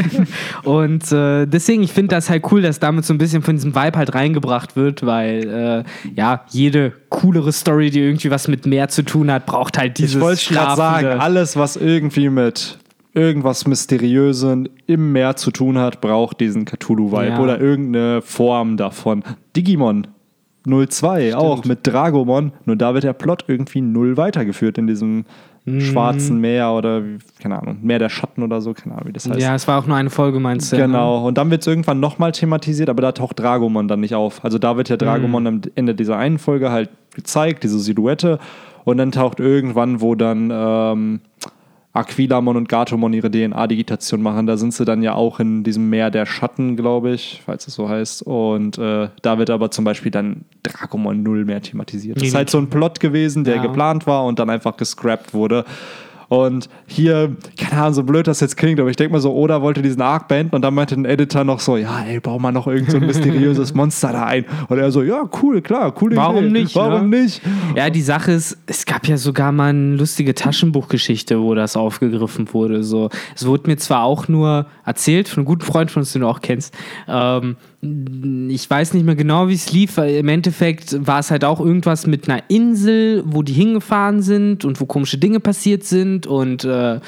und 0.63 1.11
äh, 1.11 1.45
deswegen, 1.45 1.83
ich 1.83 1.91
finde 1.91 2.15
das 2.15 2.29
halt 2.29 2.43
cool, 2.51 2.61
dass 2.61 2.79
damit 2.79 3.05
so 3.05 3.13
ein 3.13 3.17
bisschen 3.17 3.41
von 3.41 3.55
diesem 3.55 3.73
Vibe 3.73 3.97
halt 3.97 4.13
reingebracht 4.13 4.75
wird, 4.75 5.05
weil 5.05 5.85
äh, 6.05 6.11
ja, 6.15 6.45
jede 6.49 6.91
coolere 7.13 7.51
Story, 7.51 7.89
die 7.91 7.99
irgendwie 7.99 8.31
was 8.31 8.47
mit 8.47 8.65
Meer 8.65 8.87
zu 8.89 9.03
tun 9.03 9.31
hat, 9.31 9.45
braucht 9.45 9.77
halt 9.77 9.97
dieses 9.97 10.15
Ich 10.15 10.21
wollte 10.21 10.53
gerade 10.53 10.75
sagen, 10.75 11.07
alles, 11.19 11.55
was 11.55 11.75
irgendwie 11.75 12.29
mit 12.29 12.77
irgendwas 13.13 13.67
Mysteriösen 13.67 14.69
im 14.87 15.11
Meer 15.11 15.35
zu 15.35 15.51
tun 15.51 15.77
hat, 15.77 16.01
braucht 16.01 16.39
diesen 16.39 16.65
Cthulhu-Vibe 16.65 17.27
Ja. 17.27 17.39
oder 17.39 17.61
irgendeine 17.61 18.21
Form 18.21 18.77
davon. 18.77 19.23
Digimon 19.55 20.07
02 20.67 21.35
auch 21.35 21.65
mit 21.65 21.85
Dragomon, 21.85 22.53
nur 22.65 22.75
da 22.75 22.93
wird 22.93 23.03
der 23.03 23.13
Plot 23.13 23.45
irgendwie 23.47 23.81
null 23.81 24.17
weitergeführt 24.17 24.77
in 24.77 24.87
diesem 24.87 25.25
Mhm. 25.65 25.79
schwarzen 25.81 26.39
Meer 26.39 26.71
oder, 26.71 27.01
keine 27.39 27.61
Ahnung, 27.61 27.77
Meer 27.81 27.99
der 27.99 28.09
Schatten 28.09 28.43
oder 28.43 28.59
so, 28.59 28.73
keine 28.73 28.95
Ahnung, 28.95 29.07
wie 29.07 29.13
das 29.13 29.29
heißt. 29.29 29.39
Ja, 29.39 29.55
es 29.55 29.67
war 29.67 29.79
auch 29.79 29.87
nur 29.87 29.95
eine 29.95 30.09
Folge, 30.09 30.39
meinst 30.39 30.71
du? 30.71 30.75
ne? 30.75 30.83
Genau, 30.83 31.25
und 31.25 31.37
dann 31.37 31.49
wird 31.51 31.61
es 31.61 31.67
irgendwann 31.67 31.99
nochmal 31.99 32.33
thematisiert, 32.33 32.89
aber 32.89 33.01
da 33.01 33.11
taucht 33.13 33.39
Dragomon 33.39 33.87
dann 33.87 34.01
nicht 34.01 34.13
auf. 34.15 34.43
Also 34.43 34.59
da 34.59 34.75
wird 34.75 34.89
ja 34.89 34.97
Dragomon 34.97 35.47
am 35.47 35.61
Ende 35.75 35.95
dieser 35.95 36.17
einen 36.17 36.37
Folge 36.37 36.71
halt 36.71 36.89
gezeigt, 37.15 37.63
diese 37.63 37.79
Silhouette, 37.79 38.39
und 38.83 38.97
dann 38.97 39.11
taucht 39.11 39.39
irgendwann, 39.39 40.01
wo 40.01 40.15
dann 40.15 40.49
ähm, 40.51 41.21
Aquilamon 41.95 42.57
und 42.57 42.69
Gatomon 42.69 43.13
ihre 43.13 43.29
DNA-Digitation 43.29 44.19
machen, 44.21 44.47
da 44.47 44.57
sind 44.57 44.73
sie 44.73 44.83
dann 44.83 45.03
ja 45.03 45.13
auch 45.13 45.39
in 45.39 45.63
diesem 45.63 45.89
Meer 45.91 46.09
der 46.09 46.25
Schatten, 46.25 46.75
glaube 46.75 47.11
ich, 47.11 47.41
falls 47.45 47.67
es 47.67 47.75
so 47.75 47.87
heißt. 47.87 48.23
Und 48.23 48.79
äh, 48.79 49.09
da 49.21 49.37
wird 49.37 49.51
aber 49.51 49.69
zum 49.69 49.85
Beispiel 49.85 50.11
dann 50.11 50.45
Dragomon 50.63 51.21
null 51.21 51.45
mehr 51.45 51.61
thematisiert. 51.61 52.17
Das 52.17 52.23
ist 52.23 52.31
Nee, 52.33 52.37
halt 52.37 52.49
so 52.49 52.57
ein 52.57 52.67
Plot 52.69 52.99
gewesen, 52.99 53.43
der 53.43 53.57
Ja. 53.57 53.61
geplant 53.61 54.07
war 54.07 54.25
und 54.25 54.39
dann 54.39 54.49
einfach 54.49 54.75
gescrapped 54.75 55.35
wurde. 55.35 55.65
Und 56.33 56.67
hier, 56.87 57.37
keine 57.59 57.79
Ahnung, 57.79 57.93
so 57.93 58.01
blöd 58.01 58.25
das 58.25 58.39
jetzt 58.39 58.57
klingt, 58.57 58.79
aber 58.79 58.89
ich 58.89 58.95
denke 58.95 59.13
mal 59.13 59.19
so, 59.19 59.35
Oda 59.35 59.61
wollte 59.61 59.83
diesen 59.83 60.01
Arc 60.01 60.27
beenden 60.27 60.55
und 60.55 60.63
dann 60.63 60.73
meinte 60.73 60.95
ein 60.95 61.05
Editor 61.05 61.43
noch 61.43 61.59
so, 61.59 61.77
ja, 61.77 62.03
ey, 62.05 62.19
bau 62.19 62.39
mal 62.39 62.51
noch 62.51 62.65
irgend 62.65 62.89
so 62.89 62.97
ein 62.97 63.05
mysteriöses 63.05 63.73
Monster 63.75 64.11
da 64.11 64.25
ein. 64.25 64.45
Und 64.67 64.79
er 64.79 64.91
so, 64.91 65.03
ja, 65.03 65.29
cool, 65.43 65.61
klar, 65.61 65.91
coole 65.91 66.15
Warum 66.15 66.45
Idee. 66.45 66.61
nicht, 66.61 66.75
Warum 66.75 67.11
ne? 67.11 67.21
nicht? 67.21 67.39
Ja, 67.75 67.91
die 67.91 68.01
Sache 68.01 68.31
ist, 68.31 68.57
es 68.65 68.87
gab 68.87 69.07
ja 69.07 69.17
sogar 69.17 69.51
mal 69.51 69.69
eine 69.69 69.95
lustige 69.95 70.33
Taschenbuchgeschichte, 70.33 71.39
wo 71.39 71.53
das 71.53 71.77
aufgegriffen 71.77 72.51
wurde. 72.51 72.83
So, 72.83 73.09
es 73.35 73.45
wurde 73.45 73.69
mir 73.69 73.77
zwar 73.77 74.01
auch 74.01 74.27
nur 74.27 74.65
erzählt 74.87 75.27
von 75.27 75.41
einem 75.41 75.45
guten 75.45 75.61
Freund 75.65 75.91
von 75.91 76.01
uns, 76.01 76.13
den 76.13 76.23
du 76.23 76.27
auch 76.27 76.41
kennst. 76.41 76.73
Ähm, 77.07 77.57
ich 78.49 78.69
weiß 78.69 78.93
nicht 78.93 79.05
mehr 79.05 79.15
genau, 79.15 79.49
wie 79.49 79.55
es 79.55 79.73
lief. 79.73 79.97
weil 79.97 80.15
Im 80.15 80.29
Endeffekt 80.29 81.05
war 81.05 81.19
es 81.19 81.31
halt 81.31 81.43
auch 81.43 81.59
irgendwas 81.59 82.07
mit 82.07 82.29
einer 82.29 82.41
Insel, 82.47 83.23
wo 83.25 83.43
die 83.43 83.51
hingefahren 83.51 84.21
sind 84.21 84.63
und 84.63 84.79
wo 84.79 84.85
komische 84.85 85.17
Dinge 85.17 85.41
passiert 85.41 85.83
sind 85.83 86.22
und 86.25 86.63
äh, 86.63 86.99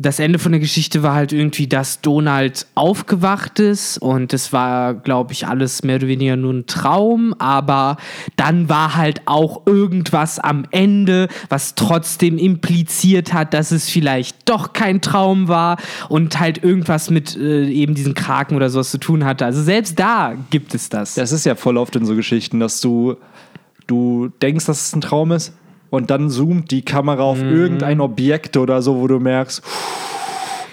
das 0.00 0.20
Ende 0.20 0.38
von 0.38 0.52
der 0.52 0.60
Geschichte 0.60 1.02
war 1.02 1.14
halt 1.14 1.32
irgendwie, 1.32 1.66
dass 1.66 2.00
Donald 2.00 2.66
aufgewacht 2.76 3.58
ist 3.58 3.98
und 3.98 4.32
es 4.32 4.52
war, 4.52 4.94
glaube 4.94 5.32
ich, 5.32 5.48
alles 5.48 5.82
mehr 5.82 5.96
oder 5.96 6.06
weniger 6.06 6.36
nur 6.36 6.54
ein 6.54 6.66
Traum, 6.66 7.34
aber 7.40 7.96
dann 8.36 8.68
war 8.68 8.94
halt 8.94 9.22
auch 9.26 9.66
irgendwas 9.66 10.38
am 10.38 10.66
Ende, 10.70 11.26
was 11.48 11.74
trotzdem 11.74 12.38
impliziert 12.38 13.32
hat, 13.32 13.52
dass 13.54 13.72
es 13.72 13.90
vielleicht 13.90 14.48
doch 14.48 14.72
kein 14.72 15.00
Traum 15.00 15.48
war 15.48 15.78
und 16.08 16.38
halt 16.38 16.62
irgendwas 16.62 17.10
mit 17.10 17.36
äh, 17.36 17.68
eben 17.68 17.96
diesen 17.96 18.14
Kraken 18.14 18.54
oder 18.54 18.70
sowas 18.70 18.92
zu 18.92 18.98
tun 18.98 19.24
hatte. 19.24 19.44
Also 19.44 19.62
selbst 19.62 19.98
da 19.98 20.36
gibt 20.50 20.76
es 20.76 20.88
das. 20.88 21.14
Das 21.14 21.32
ist 21.32 21.44
ja 21.44 21.56
voll 21.56 21.76
oft 21.76 21.96
in 21.96 22.06
so 22.06 22.14
Geschichten, 22.14 22.60
dass 22.60 22.80
du 22.80 23.16
du 23.88 24.28
denkst, 24.42 24.66
dass 24.66 24.86
es 24.86 24.94
ein 24.94 25.00
Traum 25.00 25.32
ist 25.32 25.57
und 25.90 26.10
dann 26.10 26.30
zoomt 26.30 26.70
die 26.70 26.82
Kamera 26.82 27.22
auf 27.22 27.40
irgendein 27.42 28.00
Objekt 28.00 28.56
oder 28.56 28.82
so, 28.82 28.98
wo 29.00 29.06
du 29.06 29.18
merkst, 29.20 29.62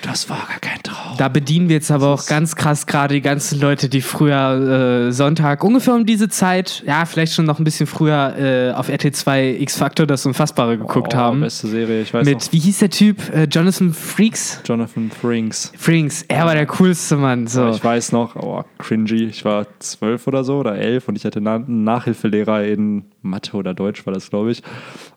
das 0.01 0.30
war 0.30 0.38
gar 0.47 0.60
kein 0.62 0.84
Traum. 0.84 1.17
Da 1.17 1.30
bedienen 1.30 1.67
wir 1.67 1.78
jetzt 1.78 1.89
aber 1.89 2.10
auch 2.10 2.28
ganz 2.28 2.56
krass 2.56 2.86
gerade 2.86 3.15
die 3.15 3.21
ganzen 3.21 3.60
Leute, 3.60 3.89
die 3.89 4.01
früher 4.01 5.08
äh, 5.08 5.12
Sonntag 5.12 5.63
ungefähr 5.63 5.95
um 5.95 6.06
diese 6.06 6.30
Zeit, 6.30 6.84
ja, 6.86 7.06
vielleicht 7.06 7.34
schon 7.34 7.45
noch 7.45 7.58
ein 7.58 7.63
bisschen 7.63 7.88
früher 7.88 8.36
äh, 8.38 8.71
auf 8.73 8.88
RT 8.88 9.15
2 9.15 9.58
X-Factor 9.62 10.06
das 10.06 10.23
Unfassbare 10.28 10.78
geguckt 10.78 11.13
Oh, 11.15 11.17
haben. 11.17 11.39
Beste 11.41 11.67
Serie, 11.67 12.01
ich 12.04 12.13
weiß 12.13 12.23
Mit, 12.23 12.39
noch. 12.39 12.54
wie 12.54 12.60
hieß 12.60 12.80
der 12.80 12.91
Typ? 12.91 13.34
Äh, 13.34 13.45
Jonathan 13.45 13.93
Freaks? 13.93 14.62
Jonathan 14.65 15.10
Frinks. 15.10 15.71
Frings, 15.75 16.23
er 16.28 16.45
war 16.45 16.54
der 16.54 16.67
coolste 16.67 17.15
Mann. 17.17 17.47
So. 17.47 17.69
Ich 17.69 17.84
weiß 17.84 18.12
noch, 18.12 18.36
oh, 18.36 18.63
cringy. 18.78 19.23
Ich 19.23 19.43
war 19.43 19.65
zwölf 19.80 20.28
oder 20.28 20.43
so 20.43 20.58
oder 20.60 20.75
elf 20.75 21.08
und 21.08 21.15
ich 21.15 21.25
hatte 21.25 21.39
einen 21.39 21.84
Nachhilfelehrer 21.84 22.63
in 22.63 23.06
Mathe 23.26 23.56
oder 23.58 23.74
Deutsch, 23.74 24.06
war 24.06 24.14
das, 24.14 24.30
glaube 24.30 24.52
ich. 24.52 24.62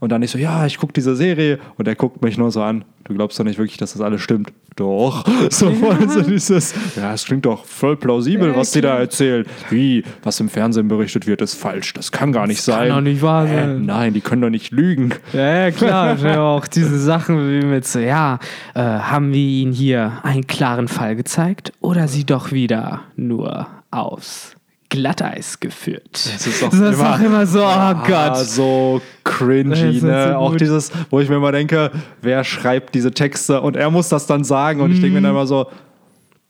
Und 0.00 0.10
dann 0.12 0.22
ich 0.22 0.30
so, 0.30 0.38
ja, 0.38 0.66
ich 0.66 0.78
gucke 0.78 0.92
diese 0.92 1.14
Serie 1.16 1.58
und 1.76 1.86
er 1.88 1.94
guckt 1.94 2.22
mich 2.22 2.36
nur 2.38 2.50
so 2.50 2.62
an. 2.62 2.84
Du 3.04 3.14
glaubst 3.14 3.38
doch 3.40 3.44
nicht 3.44 3.58
wirklich, 3.58 3.78
dass 3.78 3.92
das 3.94 4.02
alles 4.02 4.20
stimmt. 4.20 4.52
Doch. 4.76 5.24
So 5.50 5.70
voll 5.72 6.08
so 6.08 6.20
dieses, 6.22 6.74
ja, 6.96 7.12
es 7.14 7.24
klingt 7.24 7.46
doch 7.46 7.64
voll 7.64 7.96
plausibel, 7.96 8.54
was 8.54 8.70
die 8.72 8.80
da 8.80 8.98
erzählen. 8.98 9.46
Wie, 9.70 10.04
was 10.22 10.38
im 10.40 10.48
Fernsehen 10.48 10.88
berichtet 10.88 11.26
wird, 11.26 11.40
ist 11.40 11.54
falsch. 11.54 11.94
Das 11.94 12.12
kann 12.12 12.32
gar 12.32 12.46
nicht 12.46 12.60
sein. 12.62 12.88
Kann 12.88 13.04
doch 13.04 13.10
nicht 13.10 13.22
wahr 13.22 13.46
Äh, 13.46 13.54
sein. 13.54 13.86
nein, 13.86 14.12
die 14.14 14.20
können 14.20 14.42
doch 14.42 14.50
nicht 14.50 14.70
lügen. 14.72 15.14
Ja, 15.32 15.70
klar. 15.70 16.16
auch 16.40 16.66
diese 16.66 16.98
Sachen 16.98 17.38
wie 17.50 17.64
mit 17.66 17.86
so, 17.86 17.98
ja, 17.98 18.38
äh, 18.74 18.80
haben 18.80 19.32
wir 19.32 19.40
Ihnen 19.40 19.72
hier 19.72 20.18
einen 20.22 20.46
klaren 20.46 20.86
Fall 20.88 21.16
gezeigt 21.16 21.72
oder 21.80 22.06
Sie 22.08 22.24
doch 22.24 22.52
wieder 22.52 23.00
nur 23.16 23.66
aufs 23.90 24.54
Glatteis 24.90 25.60
geführt? 25.60 26.08
Das 26.12 26.46
ist 26.46 26.62
doch 26.62 26.70
das 26.70 26.80
ist 26.94 27.00
auch 27.00 27.20
immer 27.20 27.46
so, 27.46 27.60
oh 27.60 27.64
Ah, 27.66 28.04
Gott. 28.06 28.36
so 28.38 29.00
Das 29.24 29.34
cringy, 29.34 29.96
ist 29.96 30.02
ne? 30.02 30.28
so 30.30 30.36
auch 30.36 30.56
dieses, 30.56 30.90
wo 31.10 31.20
ich 31.20 31.28
mir 31.28 31.36
immer 31.36 31.52
denke, 31.52 31.90
wer 32.22 32.42
schreibt 32.44 32.94
diese 32.94 33.10
Texte 33.12 33.60
und 33.60 33.76
er 33.76 33.90
muss 33.90 34.08
das 34.08 34.26
dann 34.26 34.44
sagen 34.44 34.80
und 34.80 34.90
ich 34.92 35.00
denke 35.00 35.16
mir 35.16 35.22
dann 35.22 35.32
immer 35.32 35.46
so, 35.46 35.66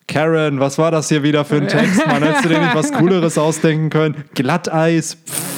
Karen, 0.07 0.59
was 0.61 0.79
war 0.79 0.91
das 0.91 1.09
hier 1.09 1.23
wieder 1.23 1.45
für 1.45 1.57
ein 1.57 1.69
Text? 1.69 1.99
Man 2.07 2.23
hättest 2.23 2.45
du 2.45 2.49
dir 2.49 2.61
nicht 2.61 2.75
was 2.75 2.93
Cooleres 2.93 3.37
ausdenken 3.37 3.91
können. 3.91 4.25
Glatteis. 4.35 5.17
Pff, 5.17 5.58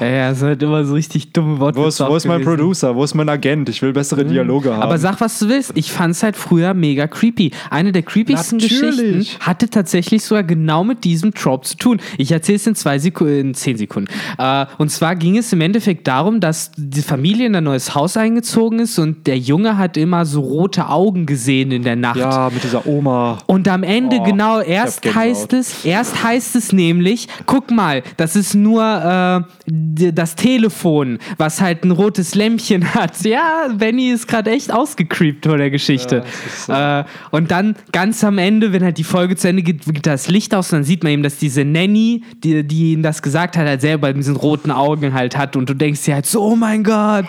Ja, 0.00 0.06
ja, 0.06 0.30
es 0.30 0.40
wird 0.40 0.62
immer 0.62 0.84
so 0.84 0.94
richtig 0.94 1.32
dumme 1.32 1.58
Worte. 1.60 1.78
wo 1.78 1.86
ist, 1.86 2.00
wo 2.00 2.16
ist 2.16 2.26
mein 2.26 2.42
Producer? 2.42 2.94
Wo 2.94 3.04
ist 3.04 3.14
mein 3.14 3.28
Agent? 3.28 3.68
Ich 3.68 3.82
will 3.82 3.92
bessere 3.92 4.24
Dialoge 4.24 4.70
haben. 4.70 4.78
Mhm. 4.78 4.82
Aber 4.82 4.98
sag, 4.98 5.20
was 5.20 5.38
du 5.38 5.48
willst. 5.48 5.72
Ich 5.74 5.92
fand 5.92 6.14
es 6.14 6.22
halt 6.22 6.36
früher 6.36 6.72
mega 6.74 7.06
creepy. 7.06 7.50
Eine 7.70 7.92
der 7.92 8.02
creepigsten 8.02 8.58
Natürlich. 8.58 8.80
Geschichten 8.96 9.40
hatte 9.44 9.68
tatsächlich 9.68 10.24
sogar 10.24 10.42
genau 10.44 10.84
mit 10.84 11.04
diesem 11.04 11.34
Trope 11.34 11.66
zu 11.66 11.76
tun. 11.76 12.00
Ich 12.16 12.32
erzähle 12.32 12.56
es 12.56 12.66
in 12.66 12.74
zwei 12.74 12.98
Sekunden, 12.98 13.38
in 13.38 13.54
zehn 13.54 13.76
Sekunden. 13.76 14.10
Äh, 14.38 14.66
und 14.78 14.90
zwar 14.90 15.16
ging 15.16 15.36
es 15.36 15.52
im 15.52 15.60
Endeffekt 15.60 16.06
darum, 16.08 16.40
dass 16.40 16.72
die 16.76 17.02
Familie 17.02 17.46
in 17.46 17.54
ein 17.54 17.64
neues 17.64 17.94
Haus 17.94 18.16
eingezogen 18.16 18.78
ist 18.78 18.98
und 18.98 19.26
der 19.26 19.38
Junge 19.38 19.76
hat 19.76 19.96
immer 19.96 20.24
so 20.24 20.40
rote 20.40 20.88
Augen 20.88 21.26
gesehen 21.26 21.72
in 21.72 21.82
der 21.82 21.96
Nacht. 21.96 22.16
ja, 22.16 22.48
mit 22.52 22.64
dieser 22.64 22.86
Oma. 22.86 23.38
Und 23.46 23.68
am 23.68 23.82
Ende 23.82 24.18
Oh, 24.20 24.24
genau 24.24 24.60
erst 24.60 25.04
heißt 25.14 25.52
es, 25.52 25.84
erst 25.84 26.22
heißt 26.22 26.56
es 26.56 26.72
nämlich, 26.72 27.28
guck 27.46 27.70
mal, 27.70 28.02
das 28.16 28.36
ist 28.36 28.54
nur 28.54 28.82
äh, 28.82 29.49
das 29.66 30.34
Telefon, 30.34 31.18
was 31.38 31.60
halt 31.60 31.84
ein 31.84 31.90
rotes 31.90 32.34
Lämpchen 32.34 32.94
hat. 32.94 33.22
Ja, 33.24 33.68
Benny 33.76 34.10
ist 34.10 34.28
gerade 34.28 34.50
echt 34.50 34.72
ausgecreept 34.72 35.46
vor 35.46 35.56
der 35.58 35.70
Geschichte. 35.70 36.24
äh, 36.68 37.04
und 37.30 37.50
dann 37.50 37.76
ganz 37.92 38.24
am 38.24 38.38
Ende, 38.38 38.72
wenn 38.72 38.82
halt 38.82 38.98
die 38.98 39.04
Folge 39.04 39.36
zu 39.36 39.48
Ende 39.48 39.62
geht, 39.62 39.84
geht 39.84 40.06
das 40.06 40.28
Licht 40.28 40.54
aus 40.54 40.72
und 40.72 40.78
dann 40.78 40.84
sieht 40.84 41.02
man 41.02 41.12
eben, 41.12 41.22
dass 41.22 41.38
diese 41.38 41.64
Nanny, 41.64 42.22
die, 42.42 42.64
die 42.64 42.92
ihm 42.92 43.02
das 43.02 43.22
gesagt 43.22 43.56
hat, 43.56 43.66
halt 43.66 43.80
selber 43.80 44.08
mit 44.08 44.18
diesen 44.18 44.36
roten 44.36 44.70
Augen 44.70 45.14
halt 45.14 45.36
hat 45.36 45.56
und 45.56 45.68
du 45.68 45.74
denkst 45.74 46.04
dir 46.04 46.14
halt 46.14 46.26
so, 46.26 46.42
oh 46.42 46.56
mein 46.56 46.82
Gott, 46.82 47.26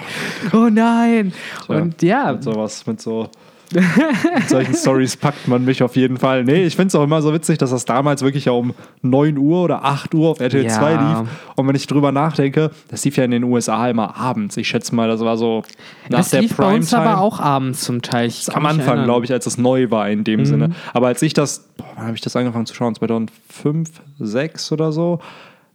oh 0.53 0.69
nein. 0.71 1.33
Und 1.67 2.01
ja, 2.01 2.33
Mit 2.33 2.43
sowas, 2.43 2.85
mit 2.85 3.01
so. 3.01 3.29
Mit 3.73 4.49
solchen 4.49 4.73
Stories 4.75 5.15
packt 5.17 5.47
man 5.47 5.65
mich 5.65 5.81
auf 5.83 5.95
jeden 5.95 6.17
Fall. 6.17 6.43
Nee, 6.43 6.63
ich 6.65 6.75
finde 6.75 6.87
es 6.89 6.95
auch 6.95 7.03
immer 7.03 7.21
so 7.21 7.33
witzig, 7.33 7.57
dass 7.57 7.69
das 7.71 7.85
damals 7.85 8.21
wirklich 8.21 8.45
ja 8.45 8.51
um 8.51 8.73
9 9.01 9.37
Uhr 9.37 9.61
oder 9.63 9.83
8 9.85 10.13
Uhr 10.13 10.29
auf 10.29 10.39
RTL 10.39 10.63
Ja. 10.65 10.69
2 10.69 10.91
lief. 10.93 11.29
Und 11.55 11.67
wenn 11.67 11.75
ich 11.75 11.87
drüber 11.87 12.11
nachdenke, 12.11 12.71
das 12.89 13.05
lief 13.05 13.17
ja 13.17 13.23
in 13.23 13.31
den 13.31 13.43
USA 13.43 13.89
immer 13.89 14.17
abends. 14.17 14.57
Ich 14.57 14.67
schätze 14.67 14.93
mal, 14.95 15.07
das 15.07 15.21
war 15.21 15.37
so 15.37 15.63
nach 16.09 16.19
das 16.19 16.29
der 16.31 16.41
lief 16.41 16.55
bei 16.55 16.73
uns 16.73 16.89
Primetime. 16.89 17.11
aber 17.11 17.21
auch 17.21 17.39
abends 17.39 17.81
zum 17.81 18.01
Teil. 18.01 18.27
Ich 18.27 18.53
am 18.55 18.65
Anfang. 18.65 18.99
Mhm. 19.01 19.03
glaube 19.05 19.25
ich, 19.25 19.31
als 19.31 19.45
es 19.45 19.57
neu 19.57 19.89
war 19.91 20.09
in 20.09 20.23
dem 20.23 20.45
Sinne. 20.45 20.71
Aber 20.93 21.07
als 21.07 21.21
ich 21.21 21.33
das, 21.33 21.67
boah, 21.77 21.85
wann 21.95 22.05
habe 22.07 22.15
ich 22.15 22.21
das 22.21 22.35
angefangen 22.35 22.65
zu 22.65 22.73
schauen? 22.75 22.95
2005, 22.95 23.91
2006 24.17 24.71
oder 24.71 24.91
so. 24.91 25.19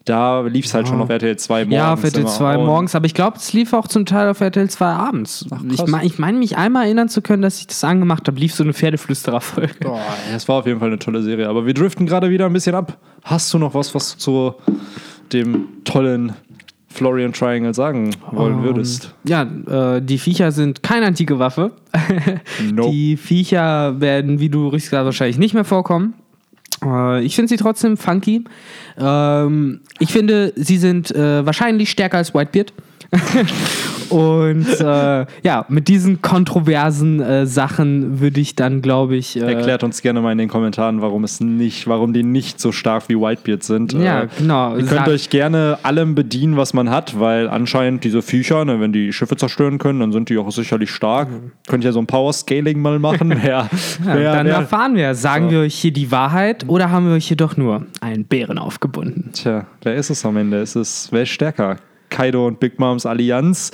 Da 0.07 0.43
lief 0.43 0.67
es 0.67 0.73
halt 0.73 0.87
schon 0.87 1.01
auf 1.01 1.09
RTL 1.11 1.37
2 1.37 1.65
morgens. 1.65 1.75
Ja, 1.75 1.93
auf 1.93 2.05
RTL 2.05 2.21
immer. 2.21 2.31
2 2.31 2.59
Und 2.59 2.67
morgens, 2.67 2.95
aber 2.95 3.07
ich 3.07 3.15
glaube, 3.15 3.39
es 3.39 3.53
lief 3.53 3.73
auch 3.73 3.89
zum 3.89 4.07
Teil 4.07 4.29
auf 4.29 4.41
RTL 4.41 4.71
2 4.71 4.87
abends. 4.87 5.47
ich 5.69 5.79
krass. 5.79 5.91
meine 5.91 6.07
ich 6.07 6.19
mein, 6.21 6.39
mich 6.39 6.57
einmal 6.57 6.85
erinnern 6.85 7.09
zu 7.09 7.23
können, 7.23 7.43
dass 7.43 7.59
ich 7.59 7.67
das 7.67 7.83
angemacht 7.83 8.29
habe, 8.29 8.39
lief 8.39 8.55
so 8.55 8.63
eine 8.63 8.73
Pferdeflüsterer-Folge. 8.73 9.75
Boah, 9.81 10.01
das 10.33 10.47
war 10.47 10.61
auf 10.61 10.67
jeden 10.67 10.79
Fall 10.79 10.89
eine 10.89 11.01
tolle 11.01 11.23
Serie. 11.23 11.49
Aber 11.49 11.67
wir 11.67 11.75
driften 11.75 12.07
gerade 12.07 12.31
wieder 12.31 12.47
ein 12.47 12.53
bisschen 12.53 12.77
ab. 12.77 12.99
Hast 13.25 13.53
du 13.53 13.59
noch 13.59 13.75
was, 13.75 13.97
was 13.97 14.13
du 14.13 14.19
zu 14.21 14.55
dem 15.33 15.67
tollen 15.83 16.35
Florian 16.87 17.33
Triangle 17.33 17.75
sagen 17.75 18.15
wollen 18.31 18.63
würdest? 18.63 19.13
Ja, 19.25 19.43
äh, 19.43 20.01
die 20.01 20.19
Viecher 20.19 20.53
sind 20.53 20.85
keine 20.85 21.07
antike 21.07 21.41
Waffe. 21.41 21.73
Nope. 22.73 22.93
Die 22.93 23.17
Viecher 23.17 24.01
werden, 24.01 24.39
wie 24.39 24.51
du 24.51 24.69
richtig 24.69 24.91
gesagt 24.91 25.01
hast, 25.01 25.07
wahrscheinlich 25.07 25.39
nicht 25.39 25.55
mehr 25.55 25.65
vorkommen. 25.65 26.15
Äh, 26.85 27.25
ich 27.25 27.35
finde 27.35 27.49
sie 27.49 27.57
trotzdem 27.57 27.97
funky. 27.97 28.45
Ähm, 28.99 29.81
ich 29.99 30.13
finde, 30.13 30.53
sie 30.57 30.79
sind 30.79 31.11
äh, 31.11 31.45
wahrscheinlich 31.45 31.91
stärker 31.91 32.19
als 32.19 32.35
Whitebeard. 32.35 32.73
Und 34.11 34.67
äh, 34.81 35.27
ja, 35.43 35.65
mit 35.69 35.89
diesen 35.89 36.23
kontroversen 36.23 37.21
äh, 37.21 37.47
Sachen 37.47 38.21
würde 38.21 38.41
ich 38.41 38.55
dann, 38.57 38.83
glaube 38.83 39.17
ich. 39.17 39.37
Äh, 39.37 39.41
Erklärt 39.55 39.83
uns 39.85 40.03
gerne 40.03 40.21
mal 40.21 40.33
in 40.33 40.39
den 40.39 40.49
Kommentaren, 40.49 41.03
warum 41.03 41.25
es 41.25 41.41
nicht, 41.41 41.87
warum 41.87 42.13
die 42.13 42.23
nicht 42.23 42.61
so 42.61 42.73
stark 42.73 43.05
wie 43.09 43.17
Whitebeard 43.17 43.63
sind. 43.63 43.93
Ja, 43.93 44.23
Äh, 44.23 44.29
genau. 44.39 44.71
Ihr 44.73 44.79
könnt 44.85 44.91
Sag- 44.91 45.09
euch 45.09 45.31
gerne 45.31 45.79
allem 45.83 46.15
bedienen, 46.15 46.57
was 46.57 46.75
man 46.75 46.91
hat, 46.91 47.19
weil 47.21 47.49
anscheinend 47.49 48.05
diese 48.05 48.23
Viecher, 48.23 48.65
ne, 48.65 48.81
wenn 48.81 48.93
die 48.93 49.13
Schiffe 49.13 49.37
zerstören 49.37 49.79
können, 49.79 50.01
dann 50.01 50.13
sind 50.13 50.29
die 50.29 50.39
auch 50.39 50.51
sicherlich 50.51 50.91
stark. 50.91 51.29
Könnt 51.69 51.85
ihr 51.85 51.93
so 51.93 51.99
ein 52.01 52.07
Power-Scaling 52.07 52.81
mal 52.81 52.99
machen? 52.99 53.31
Wer, 53.43 53.47
Ja, 53.57 53.69
wer, 54.03 54.33
dann 54.35 54.47
wer, 54.47 54.55
erfahren 54.57 54.95
wir, 54.97 55.15
sagen 55.15 55.47
So. 55.47 55.51
wir 55.53 55.59
euch 55.61 55.75
hier 55.75 55.93
die 55.93 56.11
Wahrheit 56.11 56.65
oder 56.69 56.91
haben 56.91 57.07
wir 57.09 57.15
euch 57.15 57.27
hier 57.29 57.37
doch 57.37 57.57
nur 57.57 57.87
einen 58.01 58.25
Bären 58.25 58.59
aufgebunden? 58.59 59.31
Tja, 59.33 59.67
wer 59.83 59.95
ist 59.95 60.11
es 60.11 60.25
am 60.25 60.37
Ende? 60.37 60.59
Ist 60.61 60.77
es, 60.77 61.09
wer 61.11 61.23
ist 61.23 61.31
stärker? 61.31 61.77
Kaido 62.09 62.47
und 62.47 62.61
Big 62.61 62.79
Moms 62.79 63.05
Allianz 63.07 63.73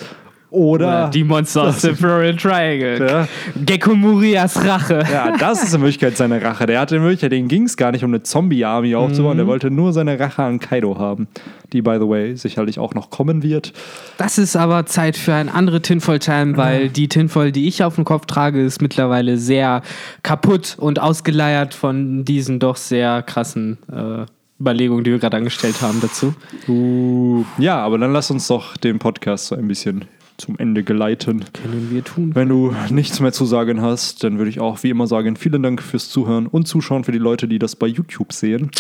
oder, 0.53 0.87
Oder 0.87 1.09
die 1.09 1.25
Monster 1.25 1.63
aus 1.63 1.81
dem 1.81 1.97
Florian 1.97 2.37
Triangle. 2.37 3.07
Ja. 3.09 3.29
Gecko 3.65 3.95
Murias 3.95 4.63
Rache. 4.63 5.03
Ja, 5.11 5.37
das 5.37 5.63
ist 5.63 5.75
in 5.75 5.81
Wirklichkeit 5.81 6.17
seine 6.17 6.43
Rache. 6.43 6.67
Der 6.67 6.79
hatte 6.79 6.97
in 6.97 7.03
Wirklichkeit, 7.03 7.33
den 7.33 7.49
ging 7.49 7.65
es 7.65 7.77
gar 7.77 7.91
nicht 7.91 8.05
um 8.05 8.11
eine 8.11 8.23
Zombie-Army 8.23 8.95
aufzubauen. 8.95 9.35
Mhm. 9.35 9.39
Der 9.39 9.47
wollte 9.47 9.71
nur 9.71 9.95
seine 9.95 10.21
Rache 10.21 10.43
an 10.43 10.61
Kaido 10.61 10.99
haben. 10.99 11.27
Die, 11.73 11.81
by 11.81 11.97
the 11.99 12.07
way, 12.07 12.37
sicherlich 12.37 12.79
auch 12.79 12.93
noch 12.93 13.09
kommen 13.09 13.43
wird. 13.43 13.73
Das 14.19 14.37
ist 14.37 14.55
aber 14.55 14.85
Zeit 14.85 15.17
für 15.17 15.33
ein 15.33 15.49
andere 15.49 15.81
Tinfoil-Time, 15.81 16.59
weil 16.59 16.91
die 16.91 17.09
Tinfoil, 17.09 17.51
die 17.51 17.67
ich 17.67 17.83
auf 17.83 17.95
dem 17.95 18.05
Kopf 18.05 18.27
trage, 18.27 18.63
ist 18.63 18.83
mittlerweile 18.83 19.39
sehr 19.39 19.81
kaputt 20.23 20.77
und 20.79 21.01
ausgeleiert 21.01 21.73
von 21.73 22.27
diesen 22.27 22.61
doch 22.61 22.77
sehr 22.77 23.23
krassen 23.23 23.79
äh, 23.91 24.27
Überlegungen, 24.61 25.03
die 25.03 25.13
wir 25.13 25.19
gerade 25.19 25.39
angestellt 25.39 25.81
haben 25.81 26.01
dazu. 26.03 26.35
Uh, 26.69 27.45
ja, 27.57 27.79
aber 27.83 27.97
dann 27.97 28.13
lass 28.13 28.31
uns 28.31 28.47
doch 28.47 28.77
den 28.77 28.99
Podcast 28.99 29.47
so 29.47 29.57
ein 29.57 29.67
bisschen 29.67 30.05
zum 30.43 30.59
Ende 30.59 30.83
geleiten. 30.83 31.45
Können 31.53 31.89
wir 31.91 32.03
tun. 32.03 32.35
Wenn 32.35 32.49
du 32.49 32.75
nichts 32.91 33.21
mehr 33.21 33.33
zu 33.33 33.45
sagen 33.47 33.81
hast, 33.81 34.25
dann 34.25 34.39
würde 34.39 34.51
ich 34.51 34.61
auch 34.61 34.83
wie 34.83 34.91
immer 34.91 35.07
sagen, 35.07 35.37
vielen 35.37 35.63
Dank 35.63 35.81
fürs 35.81 36.09
Zuhören 36.09 36.49
und 36.49 36.67
Zuschauen 36.67 37.05
für 37.05 37.13
die 37.13 37.19
Leute, 37.19 37.47
die 37.47 37.61
das 37.61 37.77
bei 37.77 37.87
YouTube 37.87 38.33
sehen. 38.33 38.71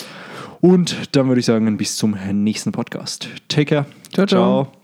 Und 0.60 1.16
dann 1.16 1.28
würde 1.28 1.40
ich 1.40 1.46
sagen, 1.46 1.76
bis 1.76 1.96
zum 1.96 2.16
nächsten 2.32 2.72
Podcast. 2.72 3.28
Take 3.48 3.66
care. 3.66 3.86
Ciao, 4.12 4.26
ciao. 4.26 4.64
ciao. 4.64 4.81